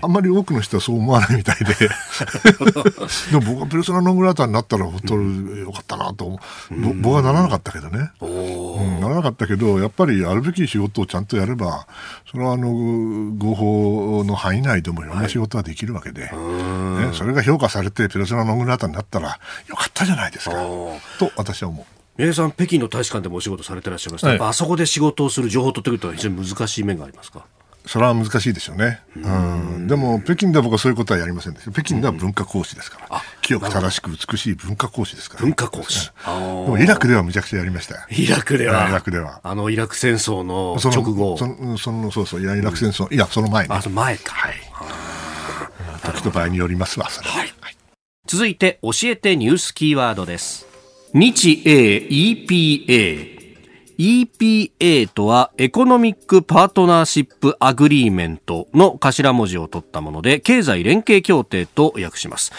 [0.02, 1.74] あんまり多くの人はそう思わないみたいで、
[3.30, 6.38] でも僕はペルソナノングラータになったら本当によかったなと、
[7.02, 11.86] 僕はならなかったけどね、うん、ならなかったけど、やっぱりやるべき仕事をちゃんとやれば、
[12.30, 12.68] それはあの
[13.36, 19.38] 合法の範囲内でもいろんな仕事はできるわけで、はい、ね、それが評価されてペルソナノングラータになったら
[19.68, 20.56] よかったじゃないですか、
[21.18, 21.86] と私は思う。
[22.16, 27.44] 三重さん、北京の大使館でもお仕事されてらっしゃいました、はい、あそこで仕事をする情報を取ってくるとは非常に難しい面がありますか？
[27.86, 29.00] それは難しいでしょうね。
[29.16, 29.86] うん。
[29.86, 31.72] でも、北京では僕はそういうことはやりませんでした。
[31.72, 33.22] 北京では文化講師ですから。
[33.40, 36.10] 清く正しく美しい文化講師ですから、文化講師。
[36.26, 39.40] でもイラクではむちゃくちゃやりましたイラクではイラクでは。
[39.42, 41.38] あのイラク戦争の直後。
[41.38, 43.74] その、そのそうそう、イラク戦争、いや、その前ね。
[43.74, 44.34] あ、その前か。
[44.34, 44.54] はい。
[46.02, 47.30] 時と場合によりますわ、それ。
[47.30, 47.54] はい。
[48.26, 50.67] 続いて、教えてニュースキーワードです。
[51.12, 51.30] 日
[51.64, 53.37] 英 EPA
[53.98, 62.52] EPA とは Economic Partnership Agreement の頭文字を取ったもので経済連携協定と訳します。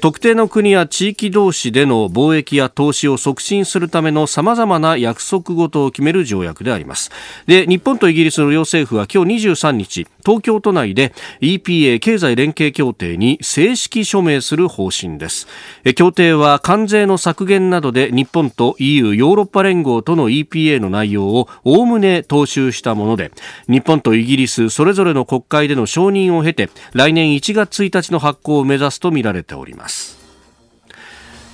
[0.00, 7.10] 特定の国や地域同士での貿易や投資を促進するための様々な約束事を決める条約であります。
[7.48, 15.48] で日本とイギリスの両政府は今日23日東京都内で EPA 経済連携協定に正式署名する方針です。
[15.96, 23.32] 協定は関税の削減などで日本と EU ヨーロッパ連合との EPA のの内容をおおむね踏襲したもので
[23.68, 30.23] 日本とイギリスそれぞれの国会での承認を経て来年1月1日の発行を目指すとみられております。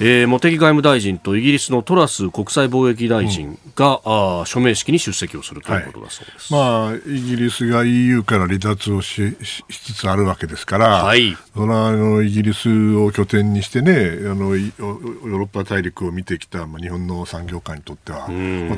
[0.03, 18.26] えー、茂木外務大臣とイギリスのトラス国際貿易大臣が、うん、あ署名式に出席をするということだそうです、はい、まあ、イギリスが EU から離脱をししつつあるわけですから、はい、そのあのイギリスを拠点にしてねあのヨーロッパ大陸を見てきた、まあ、日本の産業界にとっては、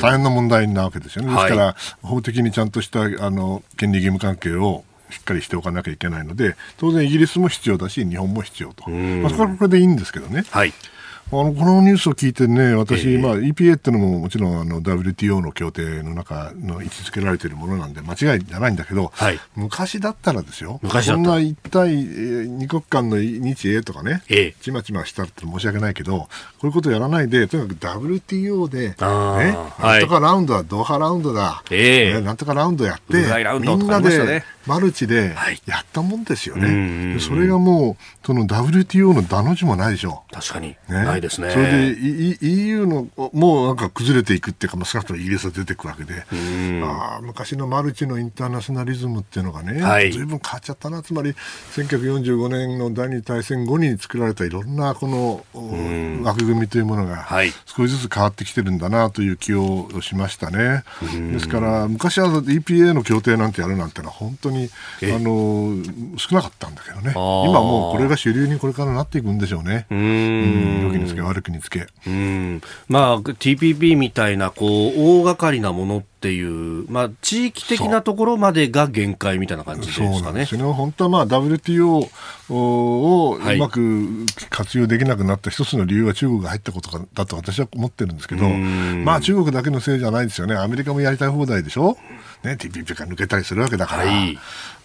[0.01, 1.33] 大変な問題なわけですよね。
[1.33, 1.75] ですから、はい、
[2.07, 10.45] 法的にちゃんとしたあの権利義務関係をしっかりしておかなきゃいけないので当然イギリスも必要だし日本も必要と、まあ、そこはこれでいいんですけどね。
[10.51, 10.73] はい
[11.33, 26.29] あのこのニュースを聞いてね、私、えー、まあ、EPA っていうのももちろんあの WTO の協定の中の位置づけられているものなんで間違いじゃないんだけど、はい、昔だったらですよ、昔そんな一対二国間の日英とかね、えー、ちまちましたって申し訳ないけど、こ
[26.65, 33.15] ういうことやらないで、とにかく WTO で、ね、なんとかラウンドはドーハラウンドだ、えー、なんとかラウンドやって、
[33.59, 35.35] みんなで、マルチで
[35.67, 37.13] やったもんですよね。
[37.13, 40.23] はい、それがもう、その WTO のダの字もないでしょ。
[40.31, 40.69] 確かに。
[40.69, 41.51] ね、ないですね。
[41.51, 46.25] それで EU のもうなんか崩れていくっていうか、まあ、少なくともイギリスは出ていくわけで、
[46.85, 51.03] あ昔のマルチのインターナショナリズムっていうのがね、はい、ずいぶん変わっちゃったな。
[51.03, 51.35] つまり、
[51.75, 55.45] 1945年の第二次大戦後に作られたいろんなこの
[56.25, 57.29] 枠組みというものが
[57.67, 60.85] 少しずつ変わってきてるんだなという気をしましたね。
[61.33, 64.71] ですから、昔は EPA の協定なんてやるなんてのは本当に
[65.03, 65.77] あの
[66.19, 69.87] 少なかったんだけどね、今もうこれが主流にこれからなっていくんでしょうね。
[69.91, 70.83] うん。
[70.83, 71.87] 良きにつけ悪くにつけ。
[72.07, 72.61] うん。
[72.89, 80.13] まあ、TPP みたいなこう大掛かりなものっていう、まあ、地域的なところまでが限界みたいな感じですかね。
[80.15, 82.09] そうなんですね本当はまあ WTO
[82.49, 90.55] をうまく活用できなくなった一つの理由は中国が入ったことだと私は思ってるんですけど、まあ中国だけのせいじゃないですよね。
[90.55, 91.97] アメリカもやりたい放題でしょ？
[92.45, 94.05] ね、TPP から抜けたりするわけだから。
[94.05, 94.39] はい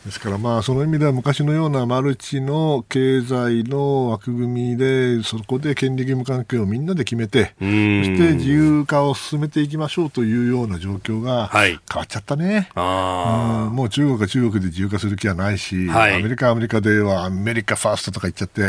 [0.07, 18.61] ですからまあその意味では昔のようなマルチの経済の枠組みでそこで権利義務関係をみんなで決めてそして自由化を進めていきましょうというような状況が変わっちゃったね、はい、もう中国は中国で自由化する気はないし、はい、アメリカはアメリカではアメリカファーストとか言っちゃって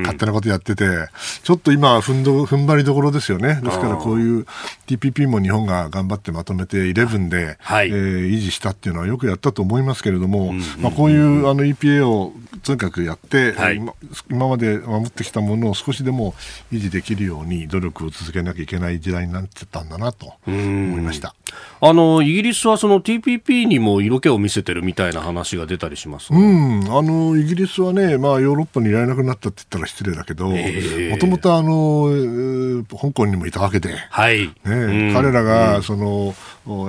[0.00, 0.86] 勝手なことやってて
[1.42, 3.60] ちょっと今踏んど踏ん張りどころですよね。
[3.62, 4.46] ですからこういう
[4.86, 13.94] TPP も日本が頑張ってまとめて11で、はい、えー、維持したっていうのはよくやったと思いますけれども、まあ、こういうあの EPA をとにかくやって、はい、今
[14.30, 16.34] 今まで守ってきたものを少しでも
[16.72, 21.34] 維持できるように努力を続けなきゃいけない時代になってたんだなと思いました。
[21.80, 26.96] あのイギリスはその TPP にも色気を見せてるみたいな話が出たりします、ね、うん。
[26.96, 30.56] あのイギリスはね、まあ、ヨーロッパにいられなくなったって言ったら失礼だけども
[31.18, 31.48] ともと
[32.96, 34.48] 香港にもいたわけで、はい。
[34.64, 36.34] ね、彼らがその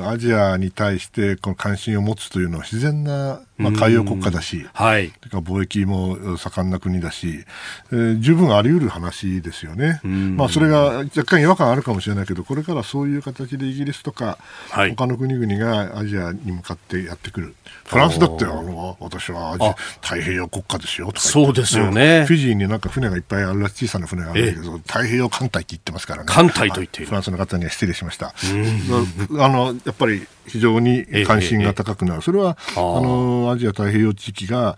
[0.07, 7.43] アジアに対してこの関心を持つというのは自然なまあ、海洋国家だし、はい、貿易も盛んな国だし、
[7.91, 14.38] えー、十分あり得る話ですよね、まあ、それが若干違和感あるかもしれないけど、これからそういう形でイギリスとか、
[14.69, 17.55] はい、他の国々がアジアに向かってやってくる、
[17.86, 19.65] フランスだってあの私はアジ
[20.01, 27.07] 太平洋国家ですよとかそうですよね、フィジーになんか船がいっぱいある小さな船があるんだけど、太平洋艦隊って言ってますからね、艦隊と言っている。
[27.07, 28.34] フランスの方には失礼しました。
[29.39, 34.78] あのやっぱり非常に関心が高くなる、それはあのアジア太平洋地域が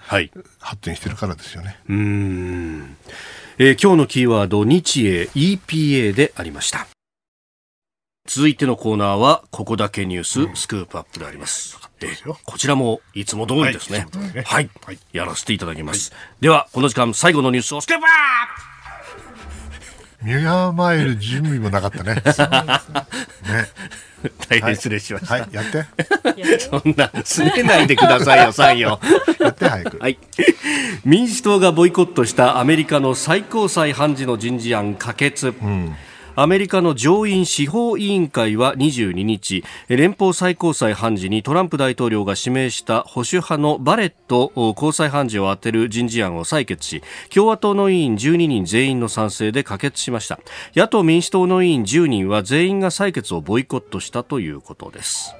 [0.59, 1.79] 発展してるからですよね。
[1.89, 2.97] うん、
[3.57, 6.87] えー、今日のキーワード日英 EPA でありました。
[8.27, 11.77] 続いてのコーナーはここだけニュース、うん、スクープアップであります。
[12.45, 14.07] こちらもいつも通りですね。
[14.13, 16.11] はい、ねはいはい、やらせていただきます。
[16.11, 18.11] はい、ではこの時間最後のニュースをスクープアッ
[18.67, 20.25] プ。
[20.25, 22.15] ミュマイル準備もなかったね。
[22.21, 22.21] ね。
[24.49, 25.33] 大変失礼しました。
[25.33, 26.59] はい、やって。
[26.59, 28.99] そんな、すねないでくださいよ、さんよ。
[29.39, 29.97] やって、早く。
[29.99, 30.17] はい。
[31.05, 35.47] 民主党がボイコットしたアメリカの最高裁判事の人事案可決。
[35.47, 35.95] うん
[36.41, 50.39] アメリカの上院司法委員会は22日連邦最高裁判事にトランプ大統領が指名した保守派のバレット高裁判事を充てる人事案を採決し共和党の委員12人全員の賛成で可決しました。
[50.75, 55.35] 野党民主党の委員10人は全員が採決をボイコットしたということです。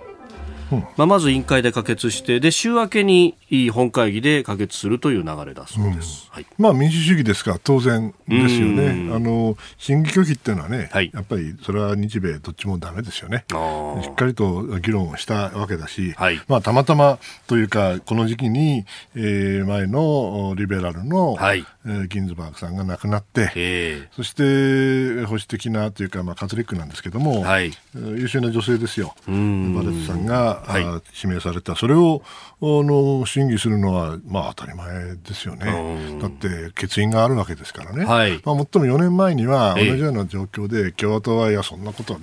[0.98, 3.36] まあ、まず委員会で可決してで週明けに
[3.72, 21.66] 本会議で可決するという流れだそうです、うん、はい、まあ、民主主義ですから当然ですよね、あの審議拒否っていうのはね、はい、やっぱりそれは日米どっちもだめですよね、しっかりと議論をしたわけだし、はい、まあ、たまたまというか、この時期に、えー、前のリベラルの、はい。
[21.86, 30.84] えー、ギンズバーグさんが亡くなって、そして保守的なというか、まあ、カトリックなんですけども、はい、優秀な女性ですよ、バレットさんがはい、
[31.16, 32.22] 指名された、それを
[32.62, 42.20] あの審議するのは、まあ、当たり前ですよね、だって欠員があるわけですからね、はい、まあ、もっとも4年前には同じような状況で、共和党は、いや、そんなことは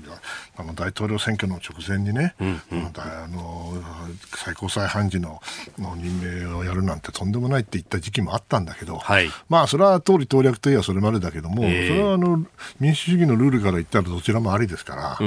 [0.58, 3.74] あの大統領選挙の直前にね、うんうん、あの
[4.36, 5.40] 最高裁判事の
[5.78, 12.44] の任命をやるなんてとんでもないって言った時期もあったんだけど、はい、まあ、それは通り党略といえばそれまでだけども、えー、それはあの
[12.80, 15.24] 民主主義のルールから言ったらどちらもありですから、こ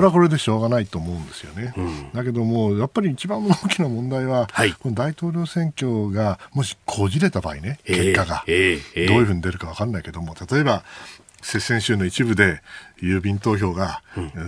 [0.00, 1.74] れはこれでしょうがないと思うんですよね。
[1.76, 10.84] うん、だけども、やっぱり一番大きな問題は、はい、この大統領選挙がもしこじれた場合ね、結果が、えー、どういうふうに出るか分かんないけども、例えば、
[11.42, 12.62] 接戦州の一部で
[13.02, 14.02] 郵便投票が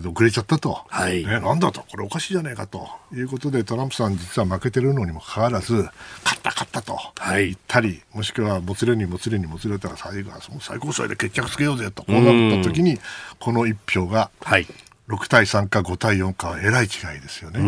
[0.09, 2.89] 遅れちゃったと、はい、ね、なんだと、これおかしいじゃないかと。
[3.13, 6.99] いうことで、トランプさん、実は負けてるのにもかかわらず、勝った勝ったと
[7.37, 12.99] 言ったり、もしくはもつれにもつれにもつれたら最後はその最高裁で決着つけようぜと、こうなった時に、
[13.41, 14.67] この一票が、はい
[15.09, 17.59] 6対3か5対4かはえらい違いですよね。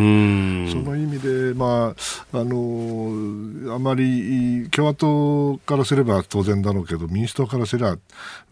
[0.72, 1.94] その意味で、ま
[2.32, 7.98] あ、あのあまり共和党からすれば当然だろうけど民主党からすれば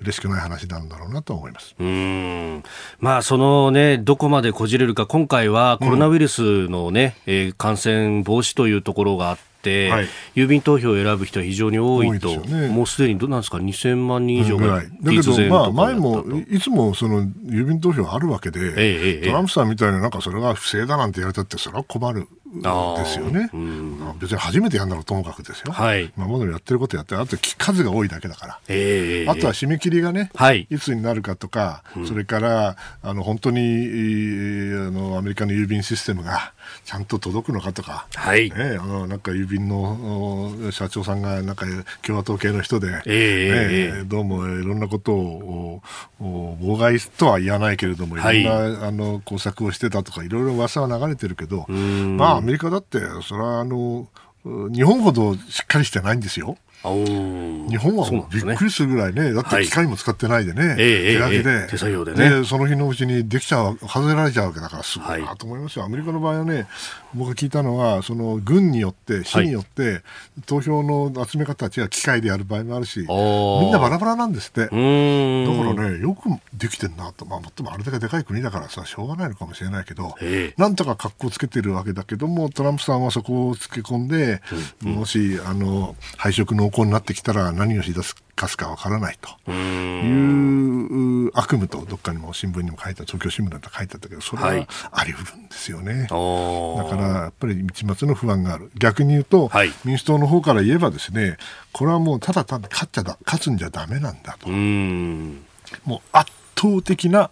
[0.01, 1.75] 嬉しくない話なんだろうなと思います。
[1.79, 2.63] うん。
[2.99, 9.54] まあ、その、ね、どこまでこじれるか今回はコロナウイルスのね、うん、えー、感染防止というところがあって、
[9.91, 22.29] はい、郵便投票を選ぶ人は非常に多いと、いね、もうすでにどうなんですか、2000万人以上が、だけど、まあ、前もいつもその郵便投票あるわけで、ええ、トランプさんみたいな、なんかそれが不正だなんて言われたって、それは困る。
[22.63, 36.53] ですよね、うん、別に初めてやるならともかくですよ、はい、今までやってることやってあと数が多いだけだから、えー、あとは締め切りがね、はい、いつになるかとか、うん、それからあの本当にあのアメリカの郵便システムが
[36.85, 38.51] ちゃんと届くのかとか、はい。
[38.51, 41.67] ね、あのなんか郵便の社長さんがなんか
[42.03, 45.83] 共和党系の人で、えー、ね、どうもいろんなことを
[46.21, 48.21] 妨害とは言わないけれどもい。
[48.23, 54.09] ろんな、はい、あの工作をしてたとかいろいろ噂は流れてるけど、まあアメリカだって、それはあの、
[54.45, 56.57] 日本ほどしっかりしてないんですよ。
[56.85, 62.45] 日本はびっくりするぐらいね、だって機械も使ってないでね、はい、手書きで、手作業でね。
[62.45, 66.67] その日のうちにできちゃう、外れられちゃうわけだから、すごいなと思いますよ、アメリカの場合はね、
[67.15, 70.03] 僕が聞いたのは、その軍によって、市によって、
[70.47, 80.15] 投票の集め方たちが機械でやる場合もあるし、みんなバラバラなんですって、だからね、よくできてんなと、まあ、もっともあれだけでかい国だからさ、しょうがないのかもしれないけど、
[80.57, 84.43] なんとか格好つけてるわけだけども、トランプさんはそこをつけ込んで、
[84.83, 89.51] もしあの配色濃厚になってきたら何をし出すかすかわからないと。
[89.51, 98.71] いう悪夢とどっかにも新聞にも書いた東京新聞だった書いてあったけどそれはあり得るんですよね、はい、だからやっぱり道末の不安がある。
[98.77, 101.39] 逆に言うと、はい、民主党の方から言えばですね
[101.73, 104.49] これはもうただ単に勝っちゃだ勝つんじゃだめなんだと。
[104.49, 107.31] もう圧倒的な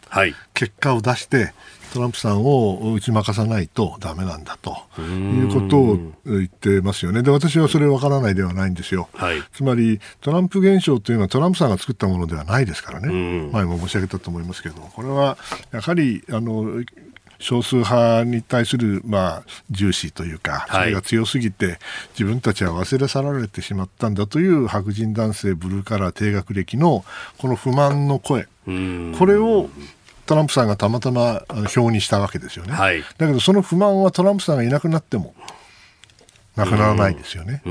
[0.54, 1.52] 結果を出して、
[1.92, 7.22] トランプさんを打ち負かさないとだめなんだということを言ってますよね。
[7.22, 9.10] で、私はそれわからないではないんですよ。
[9.12, 13.50] はい、つまり、トランプ現象というのはトランプさんが作ったものではないですからね。
[13.52, 15.36] 前も申し上げたと思いますけど、これは
[15.70, 16.82] やはり、あの、
[17.42, 21.78] 少数派に対する、まあ、重視というか、それが強すぎて、
[22.14, 27.04] 自分たちは忘れ去られてしまったんだという白人男性ブルーカラー低学歴の
[27.38, 29.68] この不満の声、これを
[30.26, 31.42] トランプさんがたまたま
[31.76, 32.72] 表にしたわけですよね。
[32.72, 35.34] はい、だけどその不満はトランプさんがいなくなっても
[36.56, 37.62] なくならないですよね。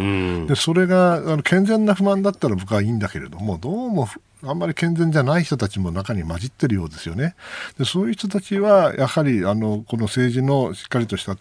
[0.48, 4.08] でそれがあの健全な不満だったら僕はいいんだけれどもどうも
[4.44, 7.36] あんまり健全じゃない人たちも中に混じってるようですよね。
[7.78, 11.38] でそういう人たちはやはりあのこの政治のしっかりとした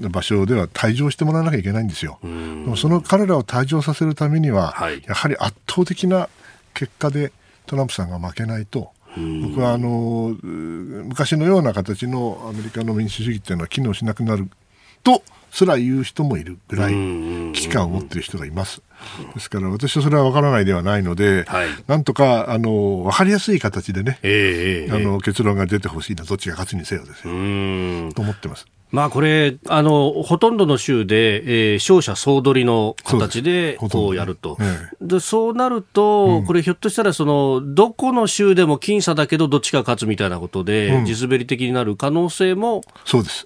[0.00, 2.18] 場所では退場してもらわなきゃいけないんですよ。
[2.22, 6.28] でもその彼らを退場させるためには、はい、やはり圧倒的な
[6.74, 7.32] 結果で
[7.66, 14.48] トランプさんが負けないと僕はあの昔のような形のアメリカの民主主義っていうのは機能しなくなる
[15.02, 18.82] とすら言う人もいるぐらい危機感を持っている人がいます。
[19.34, 28.12] ですから私はそれは分からないではないので、はい、なんとかあの分かりやすい形でね、えー、あの結論が出てほしいな、どっちが勝つにせよですよ。
[28.12, 28.66] と思ってます。
[28.92, 34.58] まあこれ、あの、ほとんどの州で、えー、勝者総取りの形で、こうやると。
[35.00, 42.82] で、えそうなると、うん、これひょっとしたら、その、どこの州でも僅差だけど、どっちが勝つみたいなことで、うん、地滑り的になる可能性も。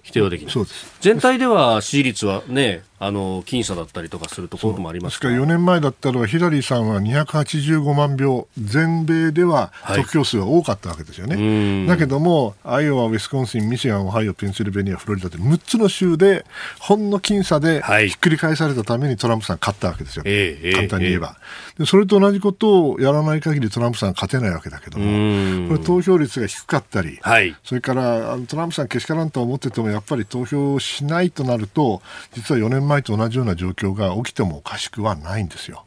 [0.03, 0.65] 否定はできない。
[1.01, 5.19] 全体では支持率はね、あの僅差だったりとかするところもあります。
[5.25, 16.45] から4年前だったらヒラリーさんは285万票全米では得票数は多かったわけですよね、はい、だけどもアイオワ、ウィスコンシンミシガン、オハイオ、ペンシルベニア、フロリダで6つの州で
[16.79, 32.01] ほんの僅差でひっくり返されたためにトランプさん勝ったわけですよ、はい、簡単に言えば、えー、でそれと同じことをやらない限りトランプさん勝てないわけだけどもこれ投票率が低かったり、はい、それからトランプさんけしからんと思っててもやっぱり投票しないとなると
[32.33, 35.83] 実は4年前と同じような状況が起きてもおかしくはないんですよ。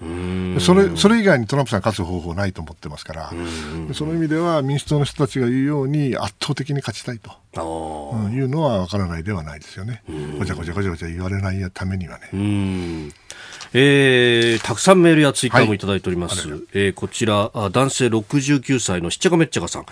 [0.60, 3.32] それそれ以外にトランプさん勝つ方法ないと思ってますから
[3.94, 7.30] その意味では民主党の人たちが言うように圧倒的に勝ちたいと、
[7.62, 10.02] うん、いうのは分からないではないですよね。
[10.38, 12.30] ごちゃごちゃごちゃごちゃ言われないためにはね。
[13.74, 16.48] えー、たくさんメールやツイッターもいただいております。
[16.48, 19.86] はい、えー、こちら、男性69歳のしっちゃかめっちゃかさん。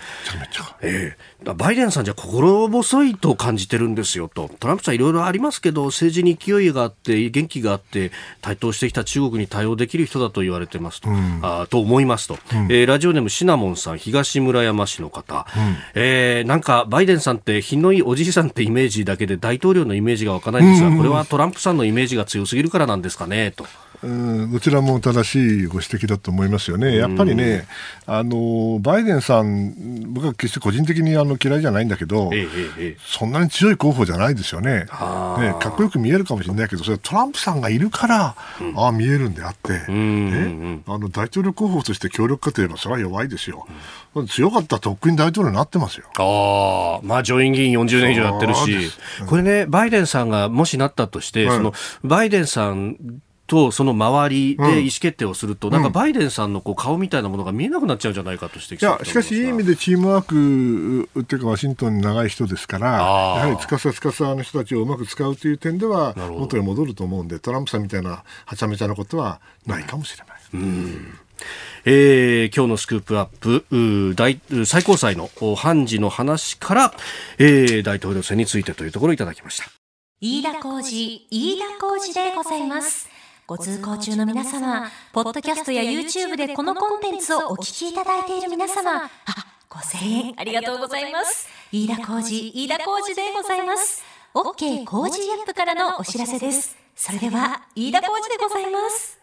[0.81, 4.49] えー、バイデンさんじゃ心細いと感じてるんですよと。
[4.59, 8.11] トランプさんいろいろありますけど、政治に勢いがあって、元気があって、
[8.41, 11.09] 台頭してきた中国に対応できる人だと言われてますと。
[11.09, 15.45] うん、あと思いますと、うん、えー、ラジオネームシナモンさん、東村山市の方。
[15.55, 23.65] うん、えー、なんか、バイデンさんって品のいいおじいさんってイメージだけで大統領のイメージが湧かないんですが、これはトランプさんのイメージが強すぎるからなんですかねと。
[24.03, 27.67] うん、どちらも正しいご指摘だと思いますよね、やっぱりね、
[28.05, 43.67] あのバイデンさん、僕は決して個人的にあの嫌いじゃないんだけど、ええ、そんなに強い候補じゃないですよね、ねかっこよく見えるかもしれないけど、それトランプさんがいるから、うん、ああ見えるんであって、ね、あの大統領候補として協力かといえば、それは弱いですよ、
[44.13, 46.05] うん、強かったらとっくに大統領になってますよ。
[46.19, 48.91] あまあ、上院議員40年以上やってるし、
[49.25, 51.73] これね、バイデンさんがもしなったとして、はい、その
[52.03, 52.97] バイデンさん
[53.47, 55.83] とその周りで意思決定をすると、うん、なん。
[55.83, 70.37] かバイデンさんのこう顔みたいなものが見えなくなっちゃうんじゃないかと指摘いやしかし、いい意味でチームワークっていうか、ワシントンに長い人ですから、やはりつかさつかさの人たちをうまく使うという点では、元に戻ると思うんで、トランプさんみたいなはちゃめちゃなことはないかもしれない。
[70.53, 71.17] うん。
[71.85, 76.93] えー、今日のスクープアップ大最高裁の判事の話から、
[77.37, 79.65] えー、大統領選についてというところをいただきました。
[80.19, 83.16] 飯田浩二飯田浩二でございます
[83.47, 89.09] ご通行中の皆様、ポッドキャストや YouTube でこのコンテンツをお聞きいただいている皆様、あ、
[89.69, 91.47] 5000円ありがとうございます。
[91.71, 94.03] 飯田浩二、飯田浩二でございます。
[94.33, 96.75] OK 工事アップからのお知らせです。
[96.93, 99.17] それでは、飯田浩二でございます。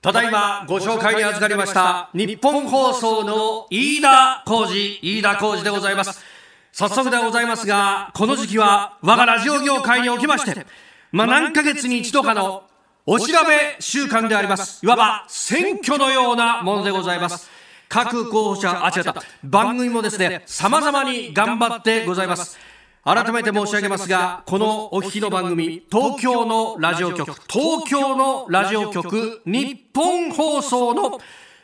[0.00, 6.24] ただいまご紹介に預かりました日本放送の飯田浩二、飯田浩二でございます。
[6.72, 10.66] 早速でございますが、この時期は我がラジオ業界におきまして、
[11.12, 12.67] まあ何ヶ月に一度かの
[13.10, 14.84] お調べ週間であります。
[14.84, 17.48] いわば選挙のようなものでございます。
[17.88, 19.14] 各候補者、あ、違った。
[19.42, 22.58] 番組もですね、様々に頑張ってございます。
[23.04, 31.18] 改めて申し上げますが、このお聞きの番組、東京のラジオ局、東京のラジオ局、日本放送の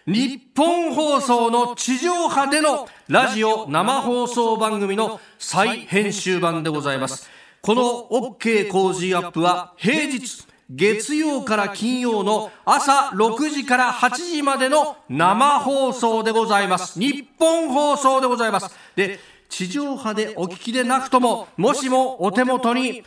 [0.06, 7.28] 日本放送の地上波でのラジオ生放送番組の再編集版でございます。
[7.60, 16.98] この OK 工事アップは平日月曜から金曜の朝6時から8時までの生放送でございます。
[16.98, 18.74] 日本放送でございます。
[18.96, 23.04] で、地上波でお聞きでなくとも、もしもお手元に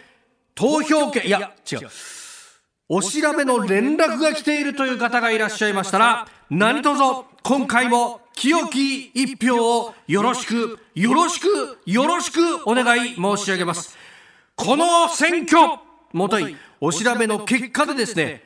[0.56, 1.80] 投票権、いや、違う。
[2.90, 7.02] お調べの連絡が来ているという方がいらっしゃいましたら、何卒
[7.44, 13.98] 今回も清き一票をよろしく、よろしく、よろしくお願い申し上げます。
[14.56, 15.80] この選挙、
[16.14, 18.44] もとい、お調べの結果でですね、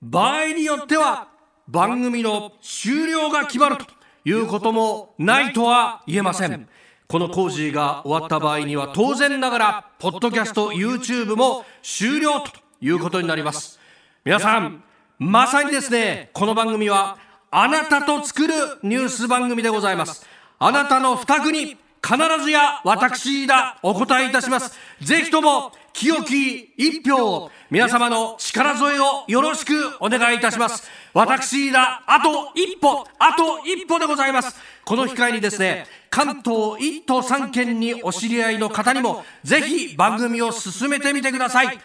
[0.00, 1.28] 場合によっては
[1.68, 3.86] 番組の終了が決まると
[4.24, 6.68] いうこともないとは言えません。
[7.08, 12.50] この工事が終わった場合には当然ながら、ポッドキャスト、YouTube も終了と
[12.80, 13.78] いうことになります。
[14.24, 14.82] 皆さん、
[15.18, 17.18] まさにですね、この番組は
[17.50, 20.26] あなたと作るニュース番組でございます。
[20.58, 24.76] あなたの負託に必ずや私だお答えいたします。
[25.00, 30.88] ぜひとも清き一票皆様の力添えをよろしくお願いいたします。
[31.14, 34.56] 私だ、あと一歩、あと一歩でございます。
[34.84, 41.78] この機会にですね、関東一都三県にお知り合いの方にも、ぜひ番組を進めてみてください。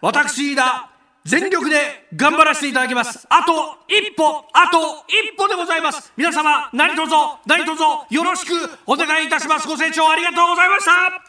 [0.00, 0.90] 私だ、
[1.24, 3.26] 全力で頑張らせていただきます。
[3.28, 6.12] あと一歩、あと一歩でございます。
[6.16, 7.12] 皆様、何卒、
[7.46, 9.66] 何卒よろしくお願いいたします。
[9.66, 11.25] ご清聴ありがとうございました。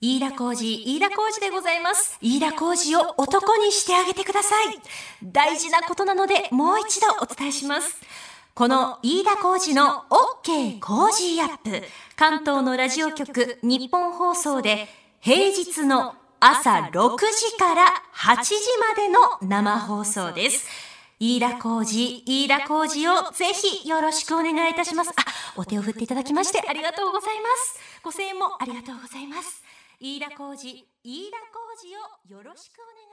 [0.00, 2.18] 飯田浩二、飯田浩二でございます。
[2.20, 4.78] 飯田浩二を男にしてあげてください。
[5.22, 7.96] 大事なことなので、もう一度お伝えします。
[8.54, 10.04] この飯田浩二の
[10.44, 11.82] OK 工事アップ、
[12.16, 14.88] 関東のラジオ局日本放送で、
[15.20, 20.68] 平日の朝6時から8時までの生放送です。
[21.18, 25.12] 飯田浩二、飯田浩二をぜひよろしくお願いいたします。
[25.16, 25.24] あ、
[25.56, 27.80] お手を振っていただきましてありがとうございます。
[28.02, 29.63] ご声援もありがとうございます。
[30.04, 33.03] 飯田浩二飯田浩二をよろしくお願いします。